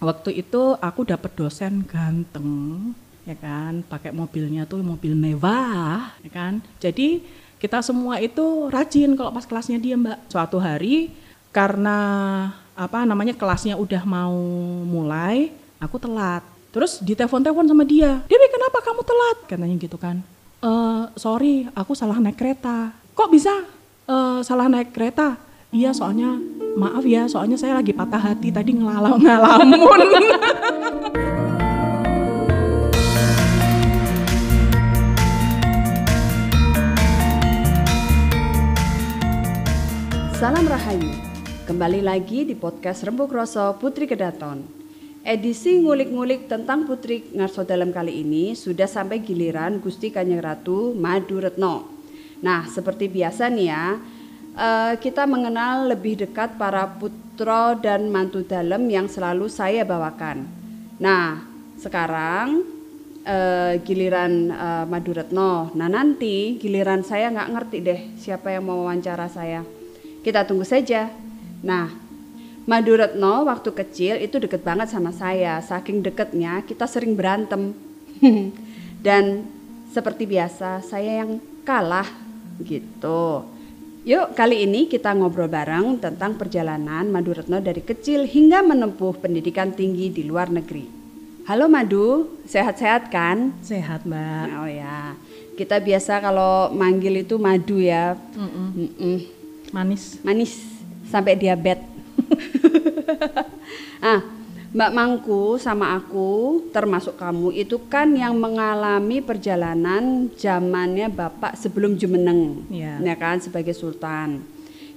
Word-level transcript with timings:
waktu 0.00 0.40
itu 0.40 0.74
aku 0.80 1.04
dapet 1.06 1.30
dosen 1.36 1.84
ganteng 1.84 2.92
ya 3.28 3.36
kan? 3.36 3.84
Pakai 3.86 4.10
mobilnya 4.10 4.64
tuh 4.64 4.80
mobil 4.80 5.12
mewah 5.12 6.10
ya 6.24 6.30
kan? 6.32 6.64
Jadi 6.80 7.22
kita 7.60 7.84
semua 7.84 8.16
itu 8.18 8.72
rajin 8.72 9.12
kalau 9.14 9.30
pas 9.30 9.44
kelasnya 9.44 9.76
dia 9.76 9.94
mbak. 9.94 10.18
Suatu 10.32 10.56
hari 10.56 11.12
karena 11.52 11.98
apa 12.72 13.04
namanya 13.04 13.36
kelasnya 13.36 13.76
udah 13.76 14.02
mau 14.08 14.34
mulai 14.88 15.52
aku 15.76 16.00
telat. 16.00 16.42
Terus 16.70 17.02
ditelepon-telepon 17.02 17.66
sama 17.66 17.82
dia 17.82 18.22
Dewi 18.30 18.46
kenapa 18.48 18.78
kamu 18.80 19.02
telat? 19.02 19.38
Katanya 19.50 19.76
gitu 19.76 19.98
kan. 20.00 20.22
E, 20.62 20.70
sorry 21.18 21.68
aku 21.76 21.92
salah 21.92 22.16
naik 22.16 22.40
kereta. 22.40 22.94
Kok 23.12 23.28
bisa? 23.28 23.52
E, 24.08 24.16
salah 24.46 24.70
naik 24.70 24.96
kereta. 24.96 25.36
Iya 25.70 25.94
soalnya 25.94 26.34
maaf 26.78 27.02
ya 27.02 27.26
soalnya 27.26 27.58
saya 27.58 27.78
lagi 27.78 27.90
patah 27.90 28.20
hati 28.20 28.54
tadi 28.54 28.78
ngelalau 28.78 29.18
ngalamun 29.18 30.00
Salam 40.40 40.64
Rahayu, 40.64 41.12
kembali 41.68 42.00
lagi 42.00 42.48
di 42.48 42.56
podcast 42.56 43.04
Rembuk 43.04 43.28
Roso 43.28 43.76
Putri 43.76 44.08
Kedaton. 44.08 44.64
Edisi 45.20 45.84
ngulik-ngulik 45.84 46.48
tentang 46.48 46.88
Putri 46.88 47.28
Ngarso 47.36 47.68
dalam 47.68 47.92
kali 47.92 48.24
ini 48.24 48.56
sudah 48.56 48.88
sampai 48.88 49.20
giliran 49.20 49.84
Gusti 49.84 50.08
Kanjeng 50.08 50.40
Ratu 50.40 50.96
Madu 50.96 51.44
Retno. 51.44 51.92
Nah, 52.40 52.64
seperti 52.64 53.12
biasa 53.12 53.52
nih 53.52 53.68
ya, 53.68 54.00
eh, 54.56 54.94
kita 54.98 55.26
mengenal 55.26 55.90
lebih 55.90 56.26
dekat 56.26 56.56
para 56.56 56.86
putra 56.86 57.76
dan 57.78 58.08
mantu 58.08 58.42
dalam 58.42 58.86
yang 58.88 59.06
selalu 59.06 59.46
saya 59.46 59.84
bawakan. 59.86 60.46
Nah, 61.00 61.40
sekarang 61.80 62.64
eh, 63.24 63.80
giliran 63.84 64.32
eh, 64.50 64.84
Madu 64.88 65.12
Retno. 65.16 65.72
Nah, 65.74 65.88
nanti 65.88 66.56
giliran 66.60 67.02
saya 67.06 67.30
nggak 67.30 67.50
ngerti 67.56 67.78
deh 67.80 68.00
siapa 68.20 68.52
yang 68.52 68.66
mau 68.66 68.86
wawancara 68.86 69.28
saya. 69.30 69.62
Kita 70.20 70.44
tunggu 70.44 70.68
saja. 70.68 71.08
Nah, 71.64 71.88
Madu 72.68 72.94
Retno 72.94 73.48
waktu 73.48 73.72
kecil 73.72 74.14
itu 74.20 74.36
deket 74.36 74.62
banget 74.62 74.92
sama 74.92 75.10
saya. 75.10 75.58
Saking 75.64 76.04
deketnya 76.04 76.62
kita 76.62 76.84
sering 76.84 77.16
berantem. 77.16 77.72
Dan 79.06 79.48
seperti 79.90 80.28
biasa 80.28 80.84
saya 80.86 81.24
yang 81.24 81.42
kalah 81.64 82.06
gitu. 82.62 83.42
Yuk 84.10 84.34
kali 84.34 84.66
ini 84.66 84.90
kita 84.90 85.14
ngobrol 85.14 85.46
bareng 85.46 86.02
tentang 86.02 86.34
perjalanan 86.34 87.06
Madu 87.06 87.30
Retno 87.30 87.62
dari 87.62 87.78
kecil 87.78 88.26
hingga 88.26 88.58
menempuh 88.58 89.22
pendidikan 89.22 89.70
tinggi 89.70 90.10
di 90.10 90.26
luar 90.26 90.50
negeri. 90.50 90.82
Halo 91.46 91.70
Madu, 91.70 92.26
sehat-sehat 92.42 93.06
kan? 93.14 93.54
sehat 93.62 94.02
mbak 94.02 94.50
Oh 94.58 94.66
ya, 94.66 95.14
kita 95.54 95.78
biasa 95.78 96.18
kalau 96.18 96.74
manggil 96.74 97.22
itu 97.22 97.38
Madu 97.38 97.78
ya. 97.78 98.18
Mm-mm. 98.34 98.68
Mm-mm. 98.74 99.16
manis 99.70 100.18
manis 100.26 100.58
sampai 101.06 101.38
diabetes. 101.38 101.86
ah, 104.02 104.26
Mbak 104.70 104.90
Mangku 104.94 105.58
sama 105.58 105.98
aku 105.98 106.62
termasuk 106.70 107.18
kamu 107.18 107.50
itu 107.58 107.74
kan 107.90 108.14
yang 108.14 108.38
mengalami 108.38 109.18
perjalanan 109.18 110.30
zamannya 110.38 111.10
Bapak 111.10 111.58
sebelum 111.58 111.98
Jumeneng. 111.98 112.62
Iya. 112.70 113.02
Ya 113.02 113.14
kan 113.18 113.42
sebagai 113.42 113.74
sultan. 113.74 114.46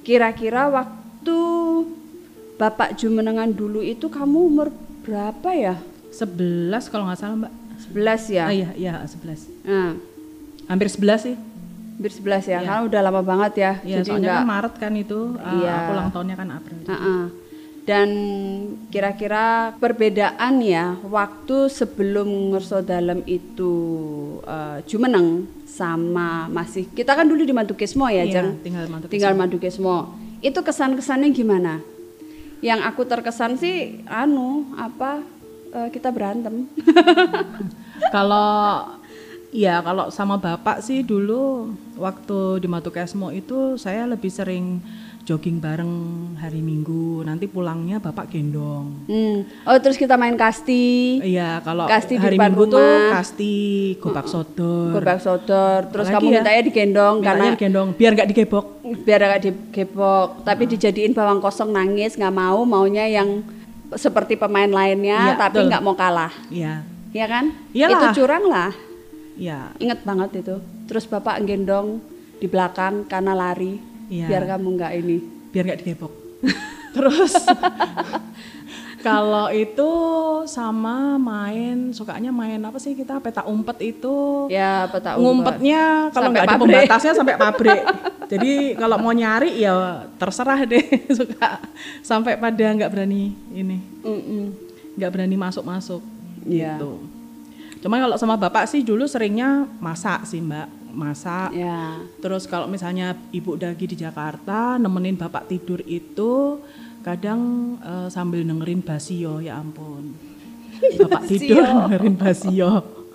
Kira-kira 0.05 0.69
waktu 0.69 1.39
Bapak 2.61 3.01
Jumenengan 3.01 3.49
dulu 3.49 3.81
itu 3.81 4.13
kamu 4.13 4.37
umur 4.45 4.67
berapa 5.01 5.49
ya? 5.57 5.81
11 6.13 6.93
kalau 6.93 7.09
nggak 7.09 7.17
salah 7.17 7.49
mbak 7.49 7.53
11 7.89 8.29
ya? 8.29 8.45
ah, 8.45 8.53
iya 8.53 8.69
iya 8.77 8.93
11 9.01 9.65
Nah, 9.65 9.97
hampir 10.69 10.85
11 10.85 11.25
sih 11.25 11.35
hampir 11.97 12.13
11 12.13 12.45
ya. 12.45 12.61
Iya. 12.61 12.69
Karena 12.69 12.81
udah 12.85 13.01
lama 13.01 13.21
banget 13.25 13.53
ya. 13.57 13.71
Iya, 13.81 14.05
Jadi 14.05 14.09
soalnya 14.13 14.21
enggak 14.21 14.37
kan 14.37 14.49
Maret 14.53 14.73
kan 14.77 14.93
itu, 14.93 15.19
uh, 15.33 15.49
Iya. 15.57 15.73
aku 15.73 15.89
ulang 15.97 16.09
tahunnya 16.13 16.35
kan 16.37 16.49
April. 16.53 16.77
Heeh. 16.85 17.23
Dan 17.83 18.09
kira-kira 18.87 19.75
perbedaan 19.75 20.63
ya 20.63 20.95
waktu 21.03 21.67
sebelum 21.67 22.55
ngerso 22.55 22.79
dalam 22.79 23.19
itu 23.27 23.73
eh, 24.47 24.79
Jumeneng 24.87 25.43
sama 25.67 26.47
masih 26.47 26.87
kita 26.87 27.11
kan 27.11 27.27
dulu 27.27 27.43
di 27.43 27.51
Madukesmo 27.51 28.07
ya, 28.07 28.23
Iya, 28.23 28.39
Jeng? 28.39 28.63
tinggal 28.63 28.87
Madukesmo. 28.87 29.11
Tinggal 29.11 29.33
Madukesmo. 29.35 29.97
Itu 30.39 30.59
kesan-kesannya 30.63 31.29
gimana? 31.35 31.83
Yang 32.63 32.79
aku 32.87 33.01
terkesan 33.03 33.59
sih 33.59 33.99
anu 34.07 34.63
apa 34.79 35.19
eh, 35.75 35.89
kita 35.91 36.07
berantem. 36.07 36.63
Kalau 38.15 38.87
ya 39.53 39.81
kalau 39.81 40.09
sama 40.09 40.41
bapak 40.41 40.81
sih 40.81 41.05
dulu 41.05 41.73
waktu 41.95 42.57
di 42.57 42.67
Matukesmo 42.67 43.29
itu 43.29 43.77
saya 43.77 44.05
lebih 44.09 44.29
sering 44.29 44.81
jogging 45.23 45.57
bareng 45.57 45.91
hari 46.35 46.59
Minggu. 46.59 47.23
Nanti 47.23 47.47
pulangnya 47.47 47.95
bapak 47.95 48.27
gendong. 48.29 49.07
Hmm. 49.07 49.47
Oh, 49.63 49.77
terus 49.77 49.95
kita 49.95 50.13
main 50.13 50.35
kasti, 50.35 51.17
Iya, 51.17 51.63
kalau 51.63 51.87
Kasti 51.87 52.15
di 52.15 52.21
hari 52.21 52.35
Minggu 52.35 52.67
tuh 52.67 52.75
rumah. 52.77 53.15
kasti 53.15 53.53
gobak 53.97 54.27
sodor. 54.27 54.91
gobak 54.91 55.19
sodor. 55.19 55.87
Terus 55.87 56.05
Apalagi 56.05 56.15
kamu 56.17 56.27
ya? 56.27 56.33
mintanya 56.37 56.61
digendong 56.61 57.15
Mintanya 57.17 57.27
karena 57.47 57.55
gendong 57.55 57.87
biar 57.93 58.11
nggak 58.13 58.29
digebok. 58.29 58.65
biar 58.83 59.19
gak 59.21 59.41
digepok 59.41 60.43
tapi 60.43 60.67
dijadiin 60.67 61.11
bawang 61.11 61.39
kosong 61.39 61.71
nangis 61.71 62.13
nggak 62.13 62.29
mau 62.31 62.61
maunya 62.63 63.07
yang 63.07 63.41
seperti 63.91 64.35
pemain 64.35 64.67
lainnya 64.67 65.33
Iya, 65.33 65.39
tapi 65.39 65.63
nggak 65.63 65.81
mau 65.81 65.95
kalah 65.95 66.29
Iya. 66.47 66.83
ya 67.09 67.25
kan 67.25 67.55
Iyalah. 67.71 68.11
itu 68.11 68.19
curang 68.19 68.43
lah 68.43 68.69
Iya. 69.33 69.71
inget 69.77 70.03
banget 70.03 70.29
itu 70.37 70.55
terus 70.83 71.05
bapak 71.05 71.41
gendong 71.41 72.03
di 72.37 72.45
belakang 72.45 73.07
karena 73.07 73.31
lari 73.31 73.79
Iya. 74.05 74.27
biar 74.27 74.43
kamu 74.49 74.67
nggak 74.73 74.91
ini 74.95 75.17
biar 75.49 75.63
nggak 75.65 75.79
digebok. 75.79 76.13
Terus 76.95 77.33
kalau 79.03 79.51
itu 79.51 79.91
sama 80.45 81.19
main 81.19 81.91
sukanya 81.91 82.31
main 82.31 82.55
apa 82.59 82.77
sih 82.77 82.93
kita 82.93 83.19
peta 83.19 83.43
umpet 83.43 83.75
itu 83.83 84.47
ya 84.47 84.87
peta 84.87 85.13
umpet. 85.13 85.23
ngumpetnya 85.59 85.83
kalau 86.09 86.31
nggak 86.31 86.45
ada 86.45 86.55
pembatasnya 86.57 87.13
sampai 87.13 87.35
pabrik. 87.35 87.81
Jadi 88.23 88.53
kalau 88.73 88.97
mau 88.97 89.11
nyari 89.11 89.59
ya 89.59 90.07
terserah 90.15 90.63
deh 90.63 90.81
suka 91.17 91.59
sampai 91.99 92.39
pada 92.39 92.65
nggak 92.65 92.89
berani 92.89 93.35
ini 93.51 93.77
nggak 94.95 95.11
berani 95.11 95.35
masuk 95.35 95.63
masuk 95.63 96.01
Iya. 96.43 96.75
gitu. 96.75 96.99
Cuma 97.79 97.99
kalau 97.99 98.15
sama 98.15 98.35
bapak 98.35 98.67
sih 98.67 98.79
dulu 98.79 99.03
seringnya 99.03 99.67
masak 99.79 100.23
sih 100.23 100.39
mbak 100.39 100.67
masak 100.93 101.51
ya 101.51 101.97
Terus 102.17 102.45
kalau 102.45 102.65
misalnya 102.65 103.11
ibu 103.29 103.57
lagi 103.57 103.85
di 103.85 103.97
Jakarta 103.97 104.77
nemenin 104.77 105.17
bapak 105.17 105.45
tidur 105.45 105.81
itu 105.83 106.61
kadang 107.01 107.41
eh, 107.81 108.07
sambil 108.07 108.39
dengerin 108.41 108.79
basio 108.79 109.37
ya 109.37 109.59
ampun. 109.59 110.15
Bapak 111.03 111.27
tidur 111.27 111.59
dengerin 111.59 112.15
basio. 112.15 112.71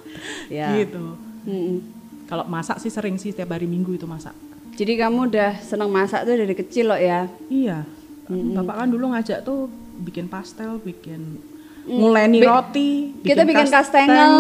ya 0.53 0.77
Gitu. 0.77 1.05
Mm-mm. 1.47 1.79
Kalau 2.27 2.45
masak 2.45 2.77
sih 2.79 2.93
sering 2.93 3.17
sih 3.17 3.33
setiap 3.33 3.57
hari 3.57 3.65
Minggu 3.65 3.95
itu 3.95 4.05
masak. 4.05 4.37
jadi 4.75 5.09
kamu 5.09 5.33
udah 5.33 5.59
seneng 5.59 5.89
masak 5.89 6.23
tuh 6.23 6.37
dari 6.37 6.55
kecil 6.55 6.87
loh 6.87 7.01
ya 7.01 7.27
Iya. 7.49 7.83
Bapak 8.29 8.75
kan 8.79 8.89
dulu 8.89 9.11
ngajak 9.11 9.43
tuh 9.43 9.67
bikin 9.99 10.29
pastel, 10.29 10.79
bikin 10.79 11.41
nguleni 11.91 12.39
Bi- 12.39 12.47
roti, 12.47 12.91
kita 13.21 13.43
bikin 13.43 13.67
kastengel. 13.67 14.33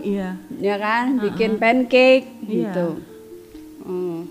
Iya. 0.00 0.36
ya 0.54 0.76
kan 0.76 1.16
bikin 1.18 1.56
pancake 1.56 2.28
Iya. 2.42 2.52
gitu 2.68 2.88
Hmm. 3.80 4.28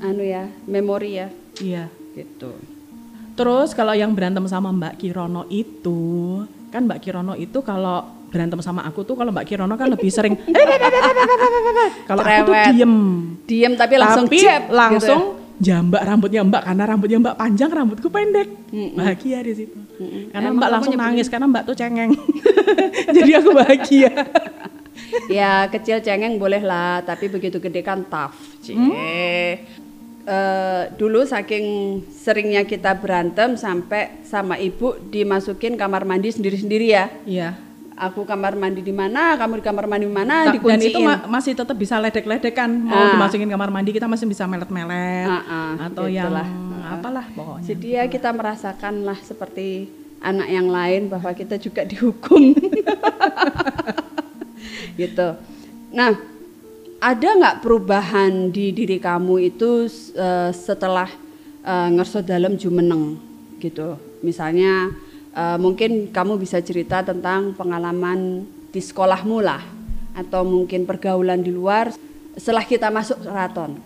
anu 0.00 0.20
ya 0.20 0.50
memori 0.64 1.16
ya 1.16 1.28
Iya. 1.56 1.86
gitu 2.12 2.52
Terus 3.32 3.70
kalau 3.70 3.94
yang 3.94 4.10
berantem 4.12 4.42
sama 4.44 4.68
Mbak 4.68 4.98
Kirono 4.98 5.46
itu, 5.46 6.42
kan 6.68 6.82
Mbak 6.82 6.98
Kirono 6.98 7.32
itu 7.32 7.62
kalau 7.62 8.02
berantem 8.28 8.58
sama 8.58 8.82
aku 8.82 9.00
tuh 9.02 9.14
kalau 9.14 9.30
Mbak 9.30 9.46
Kirono 9.46 9.72
kan 9.72 9.86
lebih 9.86 10.10
sering 10.10 10.34
kalau 12.04 12.18
aku 12.20 12.42
tuh 12.44 12.54
diem. 12.66 12.94
diem 13.46 13.72
tapi 13.72 13.94
langsung 13.94 14.26
Tapi 14.26 14.36
jab 14.36 14.62
gitu 14.64 14.74
langsung 14.74 15.20
ya. 15.22 15.37
Jambak 15.58 16.02
rambutnya 16.06 16.40
Mbak 16.46 16.62
karena 16.64 16.84
rambutnya 16.86 17.18
Mbak 17.18 17.36
panjang, 17.38 17.70
rambutku 17.70 18.08
pendek. 18.08 18.48
Mm-mm. 18.70 18.94
Bahagia 18.94 19.38
di 19.42 19.52
situ. 19.54 19.78
Karena 20.30 20.54
Emang 20.54 20.62
Mbak 20.62 20.70
langsung 20.70 20.94
nangis 20.94 21.26
karena 21.26 21.46
Mbak 21.50 21.64
tuh 21.66 21.76
cengeng. 21.76 22.10
Jadi 23.16 23.30
aku 23.34 23.50
bahagia. 23.54 24.12
ya 25.38 25.66
kecil 25.70 26.02
cengeng 26.02 26.36
boleh 26.36 26.60
lah 26.60 27.00
tapi 27.06 27.30
begitu 27.30 27.62
gede 27.62 27.80
kan 27.86 28.02
tough 28.06 28.34
Cie. 28.60 28.74
Hmm? 28.74 28.92
Eh, 30.28 30.84
dulu 31.00 31.24
saking 31.24 31.98
seringnya 32.12 32.68
kita 32.68 32.92
berantem 33.00 33.56
sampai 33.56 34.20
sama 34.28 34.60
ibu 34.60 35.00
dimasukin 35.08 35.80
kamar 35.80 36.04
mandi 36.04 36.28
sendiri-sendiri 36.28 36.86
ya 36.92 37.08
Iya. 37.24 37.67
Aku 38.00 38.22
kamar 38.22 38.54
mandi 38.54 38.78
di 38.78 38.90
mana 38.90 39.34
kamu 39.34 39.58
di 39.58 39.64
kamar 39.64 39.84
mandi 39.84 40.04
di 40.04 40.12
mana 40.12 40.46
Dan 40.46 40.54
dikunciin 40.54 40.88
itu 40.88 40.98
ma- 40.98 41.26
masih 41.28 41.52
tetap 41.52 41.74
bisa 41.74 41.98
ledek-ledek 41.98 42.52
kan. 42.52 42.70
Mau 42.70 42.94
Ah. 42.96 43.10
dimasukin 43.12 43.46
kamar 43.46 43.68
mandi 43.68 43.90
kita 43.90 44.06
masih 44.06 44.24
bisa 44.24 44.44
melet-melet 44.44 45.26
Ah, 45.26 45.42
ah, 45.42 45.70
atau 45.84 46.06
yang 46.06 46.30
gitulah. 46.30 46.48
apalah 46.88 47.26
pokoknya. 47.28 47.64
jadi 47.66 47.88
ya 47.92 48.04
kita 48.06 48.30
merasakan 48.30 49.02
lah 49.02 49.18
seperti 49.18 49.90
anak 50.18 50.48
yang 50.48 50.66
lain 50.66 51.06
bahwa 51.06 51.30
kita 51.30 51.54
juga 51.56 51.82
dihukum. 51.82 52.54
gitu. 54.96 55.28
Nah, 55.90 56.12
ada 56.98 57.28
nggak 57.30 57.58
perubahan 57.60 58.50
di 58.50 58.72
diri 58.72 58.98
kamu 58.98 59.48
itu 59.48 59.86
uh, 60.14 60.50
setelah 60.50 61.06
uh, 61.62 61.88
ngerso 61.88 62.20
dalam 62.20 62.54
jumeneng 62.54 63.18
gitu? 63.58 63.94
Misalnya 64.20 64.90
uh, 65.38 65.58
mungkin 65.62 66.10
kamu 66.10 66.34
bisa 66.42 66.58
cerita 66.58 67.06
tentang 67.06 67.54
pengalaman 67.54 68.42
di 68.74 68.80
sekolahmu 68.82 69.38
lah 69.38 69.62
atau 70.18 70.42
mungkin 70.42 70.82
pergaulan 70.82 71.38
di 71.38 71.54
luar 71.54 71.94
setelah 72.34 72.66
kita 72.66 72.90
masuk 72.90 73.22
keraton. 73.22 73.78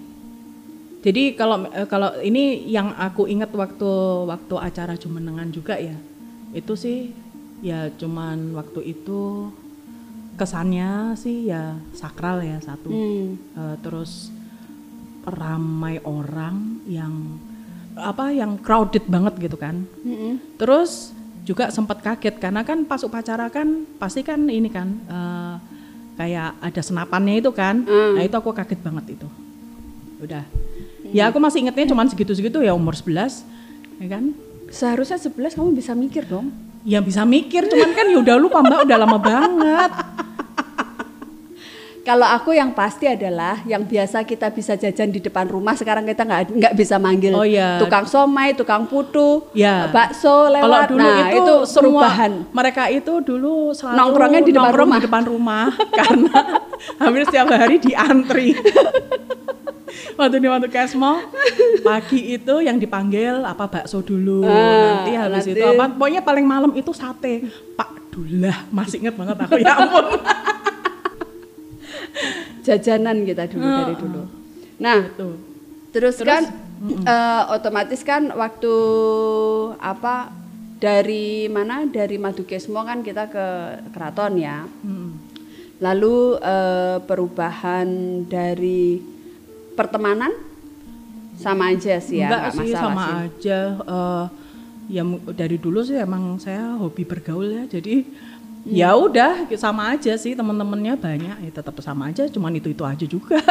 Jadi 1.02 1.34
kalau 1.34 1.66
kalau 1.90 2.14
ini 2.22 2.64
yang 2.70 2.94
aku 2.96 3.28
ingat 3.28 3.50
waktu 3.52 3.90
waktu 4.25 4.54
acara 4.54 4.94
jumenengan 4.96 5.50
juga 5.50 5.75
ya, 5.76 5.99
itu 6.54 6.72
sih 6.78 7.10
ya 7.62 7.90
cuman 7.94 8.54
waktu 8.54 8.94
itu 8.94 9.50
kesannya 10.38 11.14
sih 11.19 11.50
ya 11.50 11.76
sakral 11.93 12.40
ya 12.43 12.58
satu 12.58 12.90
hmm. 12.90 13.26
uh, 13.54 13.76
terus 13.82 14.32
ramai 15.22 16.02
orang 16.02 16.82
yang 16.88 17.38
apa 17.94 18.32
yang 18.32 18.58
crowded 18.58 19.04
banget 19.06 19.38
gitu 19.38 19.54
kan 19.60 19.87
hmm. 20.02 20.58
terus 20.58 21.14
juga 21.42 21.74
sempat 21.74 21.98
kaget 21.98 22.38
karena 22.38 22.62
kan 22.62 22.86
pas 22.86 23.02
upacara 23.02 23.50
kan 23.50 23.82
pasti 23.98 24.22
kan 24.22 24.46
ini 24.46 24.70
kan 24.70 24.88
uh, 25.10 25.54
kayak 26.14 26.54
ada 26.62 26.82
senapannya 26.82 27.42
itu 27.42 27.50
kan. 27.50 27.82
Hmm. 27.82 28.14
nah 28.14 28.22
itu 28.22 28.34
aku 28.38 28.54
kaget 28.54 28.78
banget 28.78 29.18
itu. 29.18 29.28
Udah. 30.22 30.46
Hmm. 30.46 31.10
ya 31.10 31.28
aku 31.28 31.42
masih 31.42 31.66
ingetnya 31.66 31.90
cuman 31.90 32.06
segitu-segitu 32.06 32.62
ya 32.62 32.72
umur 32.72 32.94
11 32.94 33.42
ya 33.98 34.08
kan? 34.08 34.24
Seharusnya 34.72 35.18
11 35.18 35.58
kamu 35.58 35.68
bisa 35.76 35.92
mikir 35.92 36.24
dong. 36.24 36.54
Ya 36.82 36.98
bisa 36.98 37.22
mikir 37.22 37.66
cuman 37.70 37.90
kan 37.94 38.06
ya 38.10 38.18
udah 38.18 38.36
lupa 38.38 38.58
mbak 38.58 38.86
udah 38.86 38.98
lama 38.98 39.18
banget 39.18 39.92
kalau 42.02 42.26
aku 42.26 42.50
yang 42.50 42.75
pasti 42.75 43.06
adalah 43.06 43.62
yang 43.62 43.87
biasa 43.87 44.26
kita 44.26 44.50
bisa 44.50 44.75
jajan 44.75 45.14
di 45.14 45.22
depan 45.22 45.46
rumah 45.46 45.78
sekarang 45.78 46.02
kita 46.02 46.26
nggak 46.26 46.43
nggak 46.50 46.75
bisa 46.75 46.99
manggil 46.99 47.31
oh, 47.38 47.46
iya. 47.46 47.78
tukang 47.78 48.10
somai, 48.10 48.58
tukang 48.58 48.90
putu, 48.90 49.46
ya. 49.54 49.87
bakso 49.94 50.50
lewat. 50.50 50.66
Kalau 50.66 50.81
dulu 50.90 51.06
nah, 51.06 51.19
itu, 51.31 51.38
itu 51.38 51.54
semua 51.70 52.10
mereka 52.50 52.82
itu 52.90 53.12
dulu 53.22 53.70
selalu 53.70 53.96
nongkrongnya 54.02 54.40
di 54.43 54.52
depan 54.52 54.62
nongkrong 54.66 54.82
rumah, 54.82 54.99
di 54.99 55.04
depan 55.06 55.25
rumah 55.31 55.66
karena 56.02 56.38
hampir 56.99 57.22
setiap 57.31 57.46
hari 57.54 57.76
diantri. 57.78 58.49
waktu 60.16 60.40
di 60.40 60.49
waktu 60.49 60.69
kesmo 60.72 61.20
pagi 61.84 62.37
itu 62.37 62.54
yang 62.64 62.81
dipanggil 62.81 63.44
apa 63.44 63.69
bakso 63.69 64.00
dulu 64.00 64.44
ah, 64.44 65.04
nanti 65.04 65.12
habis 65.16 65.44
nanti. 65.44 65.60
itu 65.60 65.64
apa 65.69 65.84
pokoknya 65.93 66.20
paling 66.25 66.46
malam 66.49 66.72
itu 66.72 66.90
sate 66.96 67.44
Pak 67.76 68.12
Dullah 68.12 68.69
masih 68.72 69.04
inget 69.04 69.14
banget 69.16 69.37
aku 69.37 69.60
ya 69.60 69.72
ampun 69.76 70.04
jajanan 72.62 73.25
kita 73.25 73.49
dulu 73.49 73.64
uh, 73.67 73.76
dari 73.82 73.94
dulu. 73.97 74.23
Nah, 74.82 75.00
terus, 75.93 76.19
terus 76.19 76.26
kan 76.26 76.43
uh, 77.06 77.43
otomatis 77.55 78.00
kan 78.03 78.31
waktu 78.35 78.75
apa 79.79 80.35
dari 80.82 81.47
mana 81.47 81.87
dari 81.87 82.19
Madukesmo 82.19 82.82
kan 82.82 83.06
kita 83.06 83.31
ke 83.31 83.47
keraton 83.94 84.35
ya. 84.38 84.67
Hmm. 84.82 85.14
Lalu 85.82 86.38
uh, 86.38 86.99
perubahan 87.03 87.87
dari 88.26 89.03
pertemanan 89.75 90.31
sama 91.38 91.75
aja 91.75 91.99
sih 91.99 92.23
ya, 92.23 92.31
Enggak 92.31 92.44
sih, 92.55 92.70
sama 92.75 93.03
sih. 93.03 93.14
aja. 93.26 93.61
Uh, 93.82 94.26
ya 94.91 95.03
dari 95.32 95.56
dulu 95.56 95.82
sih 95.87 95.99
emang 95.99 96.38
saya 96.43 96.75
hobi 96.79 97.06
bergaul 97.06 97.47
ya, 97.47 97.64
jadi 97.70 98.03
ya 98.62 98.94
udah 98.94 99.50
sama 99.59 99.94
aja 99.94 100.14
sih 100.14 100.38
teman-temannya 100.38 100.94
banyak. 100.94 101.37
Ya 101.43 101.50
tetap 101.50 101.75
sama 101.82 102.11
aja 102.11 102.26
cuman 102.31 102.55
itu 102.55 102.70
itu 102.70 102.82
aja 102.87 103.05
juga. 103.06 103.43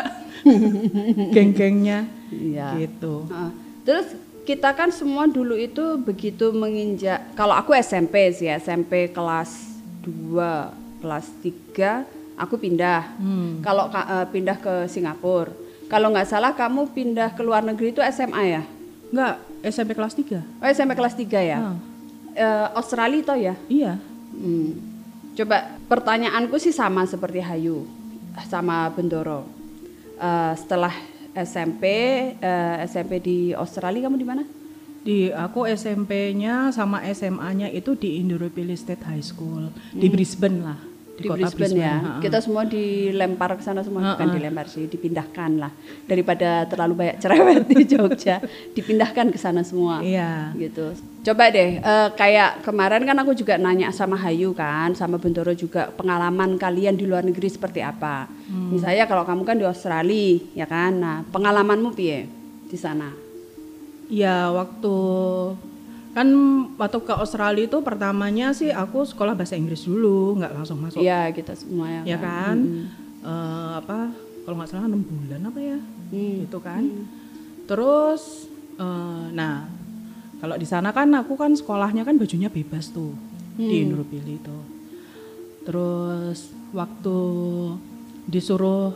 Geng-gengnya. 1.36 2.08
Ya. 2.32 2.80
gitu. 2.80 3.28
Uh, 3.28 3.52
terus 3.84 4.16
kita 4.48 4.72
kan 4.74 4.90
semua 4.90 5.28
dulu 5.28 5.54
itu 5.60 6.00
begitu 6.02 6.50
menginjak 6.56 7.36
kalau 7.36 7.54
aku 7.54 7.76
SMP 7.78 8.32
sih 8.34 8.50
ya 8.50 8.58
SMP 8.58 9.12
kelas 9.12 9.78
2 10.08 11.04
kelas 11.04 11.28
3 11.44 12.40
aku 12.40 12.56
pindah. 12.58 13.04
Hmm. 13.20 13.60
kalau 13.60 13.92
uh, 13.92 14.26
pindah 14.32 14.58
ke 14.58 14.88
Singapura. 14.88 15.52
Kalau 15.92 16.08
nggak 16.08 16.32
salah 16.32 16.56
kamu 16.56 16.88
pindah 16.96 17.36
ke 17.36 17.44
luar 17.44 17.68
negeri 17.68 17.92
itu 17.92 18.00
SMA 18.16 18.44
ya? 18.48 18.64
Enggak, 19.12 19.44
SMP 19.60 19.92
kelas 19.92 20.16
3 20.16 20.40
oh 20.40 20.68
SMP 20.72 20.96
kelas 20.96 21.16
3 21.20 21.28
ya? 21.44 21.60
Uh. 21.60 21.78
Uh, 22.32 22.68
Australia 22.80 23.28
toh 23.28 23.36
ya? 23.36 23.60
Iya. 23.68 24.00
Hmm 24.32 24.91
Coba 25.32 25.80
pertanyaanku 25.88 26.60
sih 26.60 26.76
sama 26.76 27.08
seperti 27.08 27.40
Hayu 27.40 27.88
sama 28.52 28.92
Bendoro. 28.92 29.48
Uh, 30.22 30.54
setelah 30.54 30.94
SMP, 31.34 31.84
uh, 32.38 32.84
eh, 32.84 32.86
SMP 32.86 33.24
di 33.24 33.38
Australia 33.56 34.06
kamu 34.06 34.18
di 34.20 34.28
mana? 34.28 34.44
Di 35.02 35.34
aku 35.34 35.66
SMP-nya 35.66 36.70
sama 36.70 37.02
SMA-nya 37.10 37.74
itu 37.74 37.98
di 37.98 38.22
Indooroopilly 38.22 38.78
State 38.78 39.02
High 39.02 39.26
School 39.26 39.74
hmm. 39.74 39.98
di 39.98 40.08
Brisbane 40.14 40.60
lah 40.62 40.91
di, 41.22 41.30
kota 41.30 41.48
Brisbane, 41.48 41.62
Brisbane 41.72 41.86
ya. 41.86 41.96
Ha-ha. 42.02 42.20
Kita 42.20 42.38
semua 42.42 42.64
dilempar 42.66 43.50
ke 43.56 43.64
sana 43.64 43.86
semua, 43.86 44.02
Ha-ha. 44.02 44.12
bukan 44.18 44.28
dilempar 44.34 44.66
sih, 44.66 44.90
dipindahkan 44.90 45.52
lah. 45.62 45.72
Daripada 46.10 46.66
terlalu 46.66 46.94
banyak 47.06 47.18
cerewet 47.22 47.64
di 47.70 47.84
Jogja, 47.86 48.42
dipindahkan 48.78 49.30
ke 49.30 49.38
sana 49.38 49.62
semua. 49.62 50.02
Iya. 50.02 50.58
Gitu. 50.58 50.98
Coba 51.22 51.54
deh, 51.54 51.78
uh, 51.80 52.10
kayak 52.18 52.66
kemarin 52.66 53.06
kan 53.06 53.18
aku 53.22 53.38
juga 53.38 53.62
nanya 53.62 53.94
sama 53.94 54.18
Hayu 54.18 54.58
kan, 54.58 54.98
sama 54.98 55.22
Bentoro 55.22 55.54
juga 55.54 55.94
pengalaman 55.94 56.58
kalian 56.58 56.98
di 56.98 57.06
luar 57.06 57.22
negeri 57.22 57.48
seperti 57.48 57.86
apa. 57.86 58.26
Hmm. 58.50 58.74
Misalnya 58.74 59.06
kalau 59.06 59.22
kamu 59.24 59.46
kan 59.46 59.56
di 59.62 59.66
Australia, 59.70 60.42
ya 60.58 60.66
kan. 60.66 60.98
Nah, 60.98 61.18
pengalamanmu 61.30 61.94
piye 61.94 62.26
di 62.66 62.78
sana? 62.80 63.14
Ya, 64.12 64.52
waktu 64.52 64.96
kan 66.12 66.28
waktu 66.76 67.00
ke 67.08 67.14
Australia 67.16 67.64
itu 67.72 67.80
pertamanya 67.80 68.52
sih 68.52 68.68
aku 68.68 69.08
sekolah 69.08 69.32
bahasa 69.32 69.56
Inggris 69.56 69.88
dulu 69.88 70.36
nggak 70.44 70.52
langsung 70.52 70.84
masuk 70.84 71.00
iya 71.00 71.32
kita 71.32 71.56
semua 71.56 71.88
ya 71.88 72.02
ya 72.04 72.18
kan 72.20 72.56
hmm. 72.60 72.86
uh, 73.24 73.72
apa 73.80 74.12
kalau 74.44 74.56
nggak 74.60 74.70
salah 74.70 74.92
enam 74.92 75.04
bulan 75.08 75.42
apa 75.48 75.60
ya 75.64 75.80
hmm. 75.80 76.46
itu 76.52 76.58
kan 76.60 76.84
hmm. 76.84 77.06
terus 77.64 78.52
uh, 78.76 79.32
nah 79.32 79.72
kalau 80.44 80.60
di 80.60 80.68
sana 80.68 80.92
kan 80.92 81.08
aku 81.16 81.40
kan 81.40 81.56
sekolahnya 81.56 82.04
kan 82.04 82.20
bajunya 82.20 82.52
bebas 82.52 82.92
tuh 82.92 83.16
hmm. 83.56 83.70
di 83.72 83.78
Nurpili 83.88 84.36
itu 84.36 84.58
terus 85.64 86.52
waktu 86.76 87.20
disuruh 88.28 88.92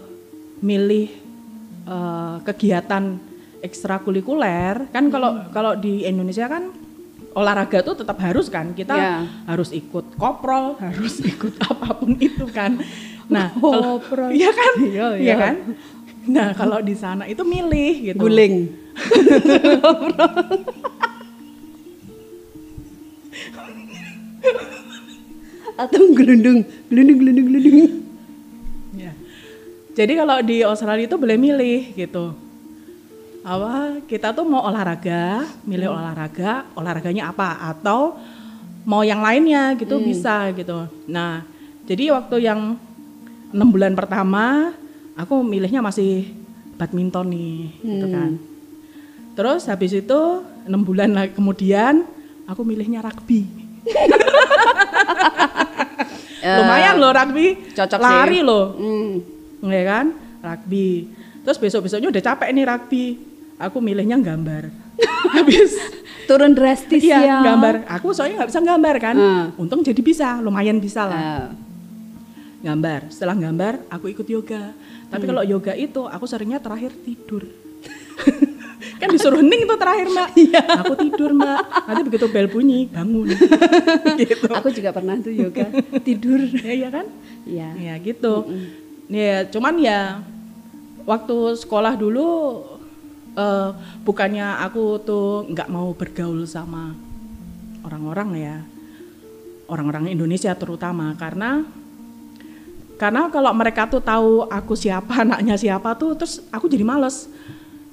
milih 0.59 1.15
uh, 1.87 2.43
kegiatan 2.43 3.23
ekstrakurikuler 3.63 4.91
kan 4.91 5.07
kalau 5.07 5.31
hmm. 5.31 5.55
kalau 5.55 5.79
di 5.79 6.03
Indonesia 6.03 6.51
kan 6.51 6.84
olahraga 7.35 7.83
tuh 7.83 7.99
tetap 7.99 8.15
harus 8.23 8.47
kan 8.47 8.71
kita 8.71 8.95
yeah. 8.95 9.27
harus 9.43 9.75
ikut 9.75 10.15
koprol 10.15 10.77
harus 10.83 11.19
ikut 11.19 11.59
apa 11.59 11.99
pun 11.99 12.15
itu 12.15 12.47
kan. 12.49 12.79
Nah 13.27 13.51
kalau 13.59 13.99
iya 14.31 14.55
kan? 14.55 14.73
Iya, 14.79 15.19
iya. 15.19 15.21
iya 15.21 15.35
kan? 15.35 15.75
Nah 16.25 16.55
kalau 16.55 16.79
di 16.79 16.95
sana 16.95 17.27
itu 17.27 17.43
milih 17.43 18.15
gitu. 18.15 18.23
Guling. 18.23 18.71
Atau 25.75 26.07
gelundung. 26.15 26.63
Gelundung 26.87 27.17
gelundung 27.19 27.51
gelundung. 27.51 28.07
Ya 28.95 29.11
jadi 29.95 30.13
kalau 30.19 30.37
di 30.43 30.59
Australia 30.61 31.07
itu 31.07 31.15
boleh 31.15 31.39
milih 31.39 31.95
gitu 31.95 32.35
apa 33.45 34.01
kita 34.09 34.33
tuh 34.33 34.41
mau 34.41 34.65
olahraga, 34.65 35.45
milih 35.69 35.93
hmm. 35.93 35.97
olahraga, 36.01 36.65
olahraganya 36.73 37.29
apa 37.29 37.61
atau 37.61 38.17
mau 38.89 39.05
yang 39.05 39.21
lainnya 39.21 39.77
gitu 39.77 40.01
hmm. 40.01 40.05
bisa 40.09 40.49
gitu. 40.57 40.89
Nah, 41.05 41.45
jadi 41.85 42.17
waktu 42.17 42.41
yang 42.41 42.73
enam 43.53 43.69
bulan 43.69 43.93
pertama 43.93 44.73
aku 45.13 45.45
milihnya 45.45 45.85
masih 45.85 46.33
badminton 46.73 47.29
nih 47.29 47.69
gitu 47.69 47.85
hmm. 47.85 47.93
gitu 47.93 48.07
kan. 48.09 48.31
Terus 49.37 49.61
habis 49.69 49.93
itu 49.93 50.21
enam 50.65 50.81
bulan 50.81 51.13
kemudian 51.37 52.01
aku 52.49 52.65
milihnya 52.65 53.05
rugby. 53.05 53.45
Lumayan 56.45 56.97
loh 56.97 57.13
rugby, 57.13 57.73
cocok 57.73 58.01
lari 58.01 58.41
sih. 58.41 58.45
loh, 58.45 58.77
mm. 58.77 59.65
ya 59.65 59.81
kan, 59.81 60.13
rugby. 60.45 61.09
Terus 61.41 61.57
besok 61.57 61.89
besoknya 61.89 62.13
udah 62.13 62.21
capek 62.21 62.53
nih 62.53 62.65
rugby, 62.69 63.17
aku 63.59 63.77
milihnya 63.79 64.19
gambar. 64.19 64.71
Habis. 65.35 65.71
Turun 66.25 66.57
drastis 66.57 67.05
iya, 67.05 67.21
ya. 67.21 67.37
gambar. 67.53 67.85
Aku 68.01 68.09
soalnya 68.09 68.41
nggak 68.43 68.49
bisa 68.49 68.61
gambar 68.65 68.95
kan. 68.97 69.15
Uh. 69.15 69.61
untung 69.61 69.85
jadi 69.85 70.01
bisa 70.01 70.41
lumayan 70.41 70.81
bisa 70.81 71.05
lah. 71.05 71.21
Uh. 71.21 71.47
gambar. 72.65 73.13
Setelah 73.13 73.37
gambar 73.37 73.73
aku 73.93 74.09
ikut 74.09 74.25
yoga. 74.25 74.73
Tapi 75.13 75.21
hmm. 75.21 75.29
kalau 75.29 75.43
yoga 75.45 75.73
itu 75.77 76.01
aku 76.09 76.25
seringnya 76.25 76.57
terakhir 76.57 76.97
tidur. 77.05 77.45
Kan 79.01 79.11
disuruh 79.11 79.41
hening 79.43 79.67
tuh 79.69 79.77
terakhir 79.77 80.07
mbak. 80.07 80.29
Iya. 80.33 80.63
aku 80.81 80.93
tidur 80.97 81.29
mbak. 81.35 81.61
Nanti 81.85 82.01
begitu 82.09 82.25
bel 82.31 82.47
bunyi 82.49 82.89
bangun. 82.89 83.27
Gitu. 84.19 84.49
Aku 84.49 84.73
juga 84.73 84.89
pernah 84.95 85.19
tuh 85.19 85.33
yoga. 85.35 85.67
Tidur. 86.01 86.41
ya 86.41 86.73
iya 86.73 86.89
kan? 86.89 87.05
Iya. 87.45 87.69
ya 87.77 87.93
gitu. 88.01 88.49
Ya 89.11 89.45
cuman 89.45 89.77
ya 89.77 90.25
waktu 91.05 91.37
sekolah 91.61 91.93
dulu 91.93 92.61
eh, 93.35 93.69
bukannya 94.01 94.63
aku 94.65 94.99
tuh 95.03 95.27
nggak 95.51 95.69
mau 95.69 95.91
bergaul 95.91 96.47
sama 96.47 96.95
orang-orang 97.85 98.29
ya. 98.39 98.57
Orang-orang 99.69 100.09
Indonesia 100.13 100.55
terutama. 100.57 101.13
Karena 101.19 101.61
karena 102.95 103.27
kalau 103.27 103.51
mereka 103.51 103.85
tuh 103.91 103.99
tahu 103.99 104.47
aku 104.47 104.73
siapa 104.73 105.19
anaknya 105.27 105.59
siapa 105.59 105.93
tuh 105.99 106.17
terus 106.17 106.41
aku 106.49 106.65
jadi 106.65 106.87
males. 106.87 107.29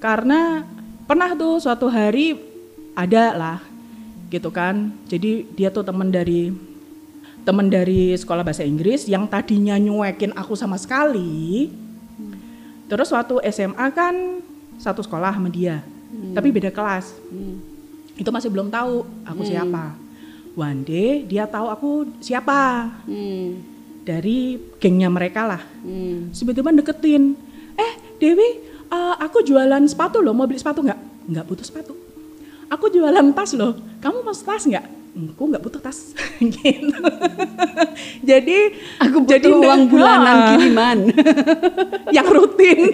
Karena 0.00 0.66
pernah 1.04 1.34
tuh 1.36 1.60
suatu 1.60 1.86
hari 1.90 2.38
ada 2.96 3.24
lah 3.36 3.58
gitu 4.32 4.48
kan. 4.48 4.94
Jadi 5.10 5.44
dia 5.52 5.68
tuh 5.68 5.84
temen 5.84 6.08
dari 6.08 6.50
temen 7.42 7.66
dari 7.66 8.14
sekolah 8.14 8.46
bahasa 8.46 8.62
Inggris 8.62 9.10
yang 9.10 9.26
tadinya 9.26 9.74
nyuekin 9.76 10.34
aku 10.34 10.54
sama 10.54 10.78
sekali. 10.78 11.70
Terus 12.86 13.08
waktu 13.10 13.40
SMA 13.50 13.86
kan 13.96 14.44
satu 14.82 14.98
sekolah 14.98 15.30
sama 15.30 15.46
dia. 15.46 15.78
Tapi 16.34 16.50
beda 16.50 16.68
kelas. 16.68 17.14
Hmm. 17.30 17.70
itu 18.12 18.28
masih 18.28 18.52
belum 18.52 18.68
tahu 18.68 19.06
aku 19.24 19.40
siapa. 19.42 19.94
One 20.52 20.82
day 20.82 21.24
dia 21.24 21.46
tahu 21.46 21.66
aku 21.66 21.90
siapa. 22.18 22.90
Hmm. 23.06 23.70
dari 24.02 24.58
gengnya 24.76 25.06
mereka 25.06 25.46
lah. 25.46 25.62
Hmm. 25.80 26.28
tiba-tiba 26.28 26.74
deketin. 26.74 27.38
Eh 27.72 27.92
Dewi 28.18 28.58
eh, 28.84 29.14
aku 29.16 29.40
jualan 29.40 29.80
sepatu 29.86 30.18
loh. 30.18 30.34
Mau 30.34 30.44
beli 30.44 30.58
sepatu 30.58 30.82
nggak? 30.82 31.00
Nggak 31.30 31.44
butuh 31.46 31.62
sepatu. 31.62 31.94
Aku 32.66 32.90
jualan 32.90 33.22
tas 33.32 33.54
loh. 33.54 33.78
Kamu 34.02 34.20
mau 34.20 34.34
tas 34.34 34.64
nggak? 34.66 34.86
Aku 35.32 35.42
nggak 35.46 35.62
butuh 35.62 35.78
tas. 35.78 36.12
Gitu. 36.42 36.98
Jadi 38.28 38.58
Aku 38.98 39.22
butuh 39.22 39.38
jadi 39.38 39.48
uang 39.50 39.82
bulanan 39.92 40.36
Ah, 40.36 40.46
kiriman. 40.52 40.98
yang 42.10 42.26
rutin. 42.26 42.90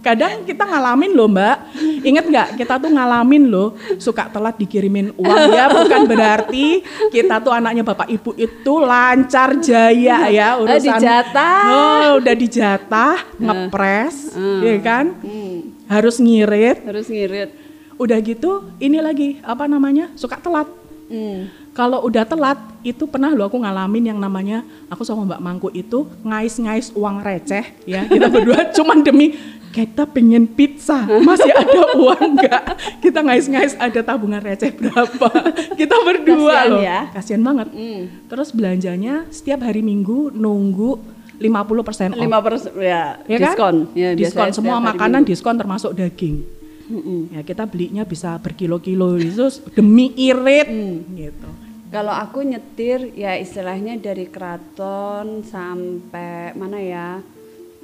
Kadang 0.00 0.48
kita 0.48 0.64
ngalamin 0.64 1.12
loh 1.12 1.28
mbak, 1.28 1.76
inget 2.00 2.24
nggak 2.24 2.48
kita 2.56 2.80
tuh 2.80 2.88
ngalamin 2.88 3.52
loh 3.52 3.76
suka 4.00 4.32
telat 4.32 4.56
dikirimin 4.56 5.12
uang 5.12 5.44
ya 5.52 5.68
bukan 5.68 6.08
berarti 6.08 6.80
kita 7.12 7.36
tuh 7.44 7.52
anaknya 7.52 7.84
bapak 7.84 8.08
ibu 8.08 8.32
itu 8.32 8.72
lancar 8.80 9.60
jaya 9.60 10.32
ya 10.32 10.56
urusan. 10.56 10.80
dijatah. 10.80 11.60
Oh 11.68 12.08
udah 12.16 12.32
dijatah, 12.32 13.16
ngepres, 13.36 14.32
ya 14.64 14.76
kan, 14.80 15.12
Hmm. 15.20 15.76
harus 15.84 16.16
ngirit. 16.16 16.80
Harus 16.80 17.06
ngirit. 17.12 17.52
Udah 18.00 18.16
gitu, 18.24 18.72
ini 18.80 19.04
lagi 19.04 19.36
apa 19.44 19.68
namanya 19.68 20.08
suka 20.16 20.40
telat. 20.40 20.68
Hmm. 21.12 21.52
Kalau 21.76 22.00
udah 22.08 22.24
telat, 22.24 22.56
itu 22.80 23.04
pernah 23.04 23.36
lo 23.36 23.44
aku 23.44 23.60
ngalamin 23.60 24.14
yang 24.14 24.18
namanya 24.18 24.64
aku 24.88 25.04
sama 25.04 25.28
Mbak 25.28 25.40
Mangku 25.44 25.68
itu 25.76 26.08
ngais-ngais 26.24 26.96
uang 26.96 27.20
receh 27.20 27.64
ya 27.84 28.08
kita 28.08 28.32
berdua 28.32 28.68
cuman 28.76 29.04
demi 29.04 29.36
kita 29.70 30.02
pengen 30.04 30.46
pizza 30.46 30.98
masih 31.20 31.46
ada 31.48 31.80
uang 32.02 32.36
nggak 32.36 32.62
kita 32.98 33.20
ngais-ngais 33.20 33.74
ada 33.76 34.00
tabungan 34.00 34.38
receh 34.38 34.70
berapa 34.72 35.28
kita 35.72 35.96
berdua 36.00 36.50
Kasian 36.56 36.68
loh 36.68 36.80
ya. 36.80 37.00
kasian 37.12 37.40
banget 37.40 37.68
Hmm. 37.70 38.02
terus 38.26 38.50
belanjanya 38.50 39.24
setiap 39.28 39.62
hari 39.62 39.80
minggu 39.80 40.30
nunggu 40.30 40.98
50% 41.38 42.12
off 42.12 42.20
Lima 42.20 42.38
persen 42.40 42.68
ya, 42.76 43.16
ya 43.24 43.38
kan? 43.38 43.48
diskon. 43.48 43.76
Ya, 43.94 44.10
diskon 44.12 44.50
semua 44.50 44.76
makanan 44.78 45.22
Minggu. 45.22 45.30
diskon 45.30 45.56
termasuk 45.56 45.94
daging 45.94 46.44
Mm-mm. 46.84 47.30
ya 47.30 47.40
kita 47.40 47.64
belinya 47.64 48.02
bisa 48.02 48.34
berkilo-kilo 48.36 49.14
itu 49.16 49.46
demi 49.70 50.10
irit 50.14 50.66
Hmm. 50.66 51.06
gitu 51.14 51.48
Kalau 51.88 52.10
aku 52.12 52.42
nyetir 52.42 53.14
ya 53.14 53.34
istilahnya 53.34 53.94
dari 53.96 54.26
keraton 54.26 55.42
sampai 55.42 56.54
mana 56.54 56.78
ya 56.78 57.18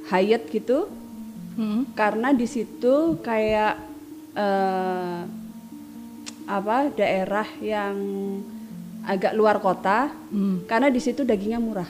Hyatt 0.07 0.47
gitu 0.49 0.87
Hmm. 1.57 1.89
karena 1.93 2.31
di 2.31 2.45
situ 2.45 3.17
kayak 3.19 3.81
eh, 4.33 5.21
apa 6.47 6.77
daerah 6.93 7.49
yang 7.59 7.97
agak 9.03 9.33
luar 9.33 9.57
kota 9.59 10.13
Hmm. 10.29 10.63
karena 10.65 10.89
di 10.89 11.01
situ 11.01 11.23
dagingnya 11.23 11.57
murah. 11.57 11.89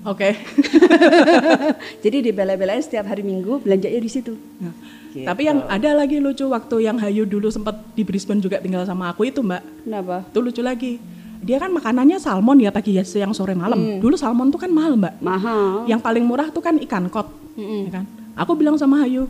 oke 0.00 0.30
Jadi 2.04 2.22
dibela-belain 2.24 2.78
setiap 2.78 3.04
hari 3.04 3.20
Minggu 3.20 3.58
belanjanya 3.58 3.98
di 3.98 4.10
situ. 4.10 4.38
Nah, 4.58 4.74
Gitu. 5.08 5.24
Tapi 5.24 5.48
yang 5.48 5.64
ada 5.66 5.96
lagi 5.96 6.20
lucu 6.20 6.44
waktu 6.46 6.84
yang 6.84 7.00
Hayu 7.00 7.24
dulu 7.24 7.48
sempat 7.48 7.80
di 7.96 8.04
Brisbane 8.04 8.38
juga 8.38 8.60
tinggal 8.60 8.84
sama 8.84 9.08
aku 9.08 9.24
itu 9.24 9.40
mbak, 9.40 9.64
Kenapa? 9.82 10.20
itu 10.20 10.38
lucu 10.38 10.60
lagi. 10.60 11.00
Dia 11.40 11.56
kan 11.56 11.72
makanannya 11.72 12.20
salmon 12.20 12.60
ya 12.60 12.68
pagi 12.68 12.92
ya 12.92 13.02
siang 13.02 13.32
sore 13.32 13.56
malam. 13.56 13.80
Hmm. 13.80 13.98
Dulu 14.04 14.20
salmon 14.20 14.52
tuh 14.52 14.60
kan 14.60 14.68
mahal 14.68 15.00
mbak. 15.00 15.16
Mahal. 15.18 15.88
Yang 15.88 16.00
paling 16.04 16.24
murah 16.28 16.52
tuh 16.52 16.60
kan 16.60 16.76
ikan 16.76 17.08
kot, 17.08 17.24
Mm-mm. 17.56 17.88
ya 17.88 17.92
kan. 17.98 18.04
Aku 18.38 18.54
bilang 18.54 18.78
sama 18.78 19.02
Hayu, 19.02 19.26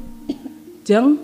Jeng, 0.85 1.17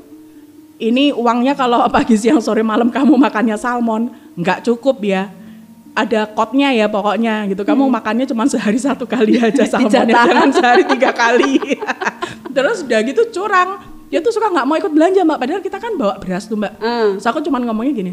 ini 0.81 1.13
uangnya 1.13 1.53
kalau 1.53 1.85
pagi 1.93 2.17
siang 2.17 2.41
sore 2.41 2.65
malam 2.65 2.89
kamu 2.89 3.13
makannya 3.21 3.61
salmon, 3.61 4.09
nggak 4.41 4.65
cukup 4.65 5.05
ya. 5.05 5.29
Ada 5.95 6.27
kotnya 6.27 6.75
ya 6.75 6.91
pokoknya 6.91 7.47
gitu. 7.53 7.63
Kamu 7.63 7.87
makannya 7.87 8.27
cuma 8.27 8.49
sehari 8.51 8.81
satu 8.81 9.07
kali 9.07 9.39
aja 9.45 9.63
salmonnya, 9.69 10.03
Dijatah. 10.11 10.27
jangan 10.27 10.49
sehari 10.51 10.83
tiga 10.91 11.11
kali. 11.15 11.61
Terus 12.57 12.83
udah 12.83 13.01
gitu 13.05 13.23
curang. 13.31 13.79
Dia 14.11 14.19
tuh 14.19 14.35
suka 14.35 14.51
nggak 14.51 14.67
mau 14.67 14.75
ikut 14.81 14.91
belanja 14.91 15.23
mbak. 15.23 15.39
Padahal 15.39 15.63
kita 15.63 15.79
kan 15.79 15.93
bawa 15.95 16.19
beras 16.19 16.51
tuh 16.51 16.59
mbak. 16.59 16.73
Ah. 16.83 17.15
Terus 17.15 17.27
aku 17.31 17.39
cuma 17.47 17.63
ngomongnya 17.63 17.95
gini, 17.95 18.13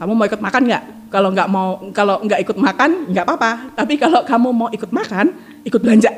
kamu 0.00 0.16
mau 0.16 0.24
ikut 0.24 0.40
makan 0.40 0.62
nggak? 0.64 0.82
Kalau 1.12 1.28
nggak 1.34 1.48
mau, 1.50 1.68
kalau 1.92 2.22
nggak 2.24 2.40
ikut 2.40 2.56
makan 2.56 2.90
nggak 3.12 3.24
apa-apa. 3.28 3.50
Tapi 3.76 4.00
kalau 4.00 4.24
kamu 4.24 4.48
mau 4.56 4.68
ikut 4.72 4.88
makan, 4.88 5.34
ikut 5.62 5.80
belanja. 5.80 6.10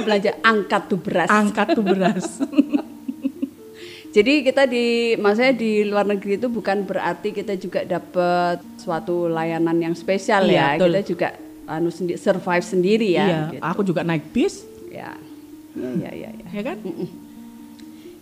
belanja 0.00 0.32
angkat 0.40 0.82
tuh 0.86 0.98
beras. 0.98 1.28
Angkat 1.28 1.66
tuh 1.72 1.84
beras. 1.84 2.26
Jadi 4.08 4.40
kita 4.42 4.64
di 4.64 5.14
maksudnya 5.14 5.52
di 5.52 5.84
luar 5.84 6.08
negeri 6.08 6.40
itu 6.40 6.48
bukan 6.48 6.82
berarti 6.82 7.30
kita 7.30 7.54
juga 7.54 7.84
dapat 7.84 8.58
suatu 8.76 9.28
layanan 9.28 9.76
yang 9.78 9.92
spesial 9.92 10.42
Iya, 10.42 10.50
ya. 10.50 10.66
betul. 10.74 10.88
Kita 10.88 11.00
juga 11.04 11.28
anu 11.68 11.92
sendi- 11.92 12.16
survive 12.16 12.64
sendiri 12.64 13.08
ya. 13.12 13.24
iya, 13.24 13.40
gitu. 13.52 13.62
aku 13.62 13.80
juga 13.84 14.00
naik 14.00 14.32
bis, 14.32 14.64
Ya. 14.88 15.12
Ya, 15.76 15.90
ya, 16.00 16.10
ya, 16.10 16.30
ya. 16.32 16.46
ya 16.50 16.62
kan? 16.64 16.76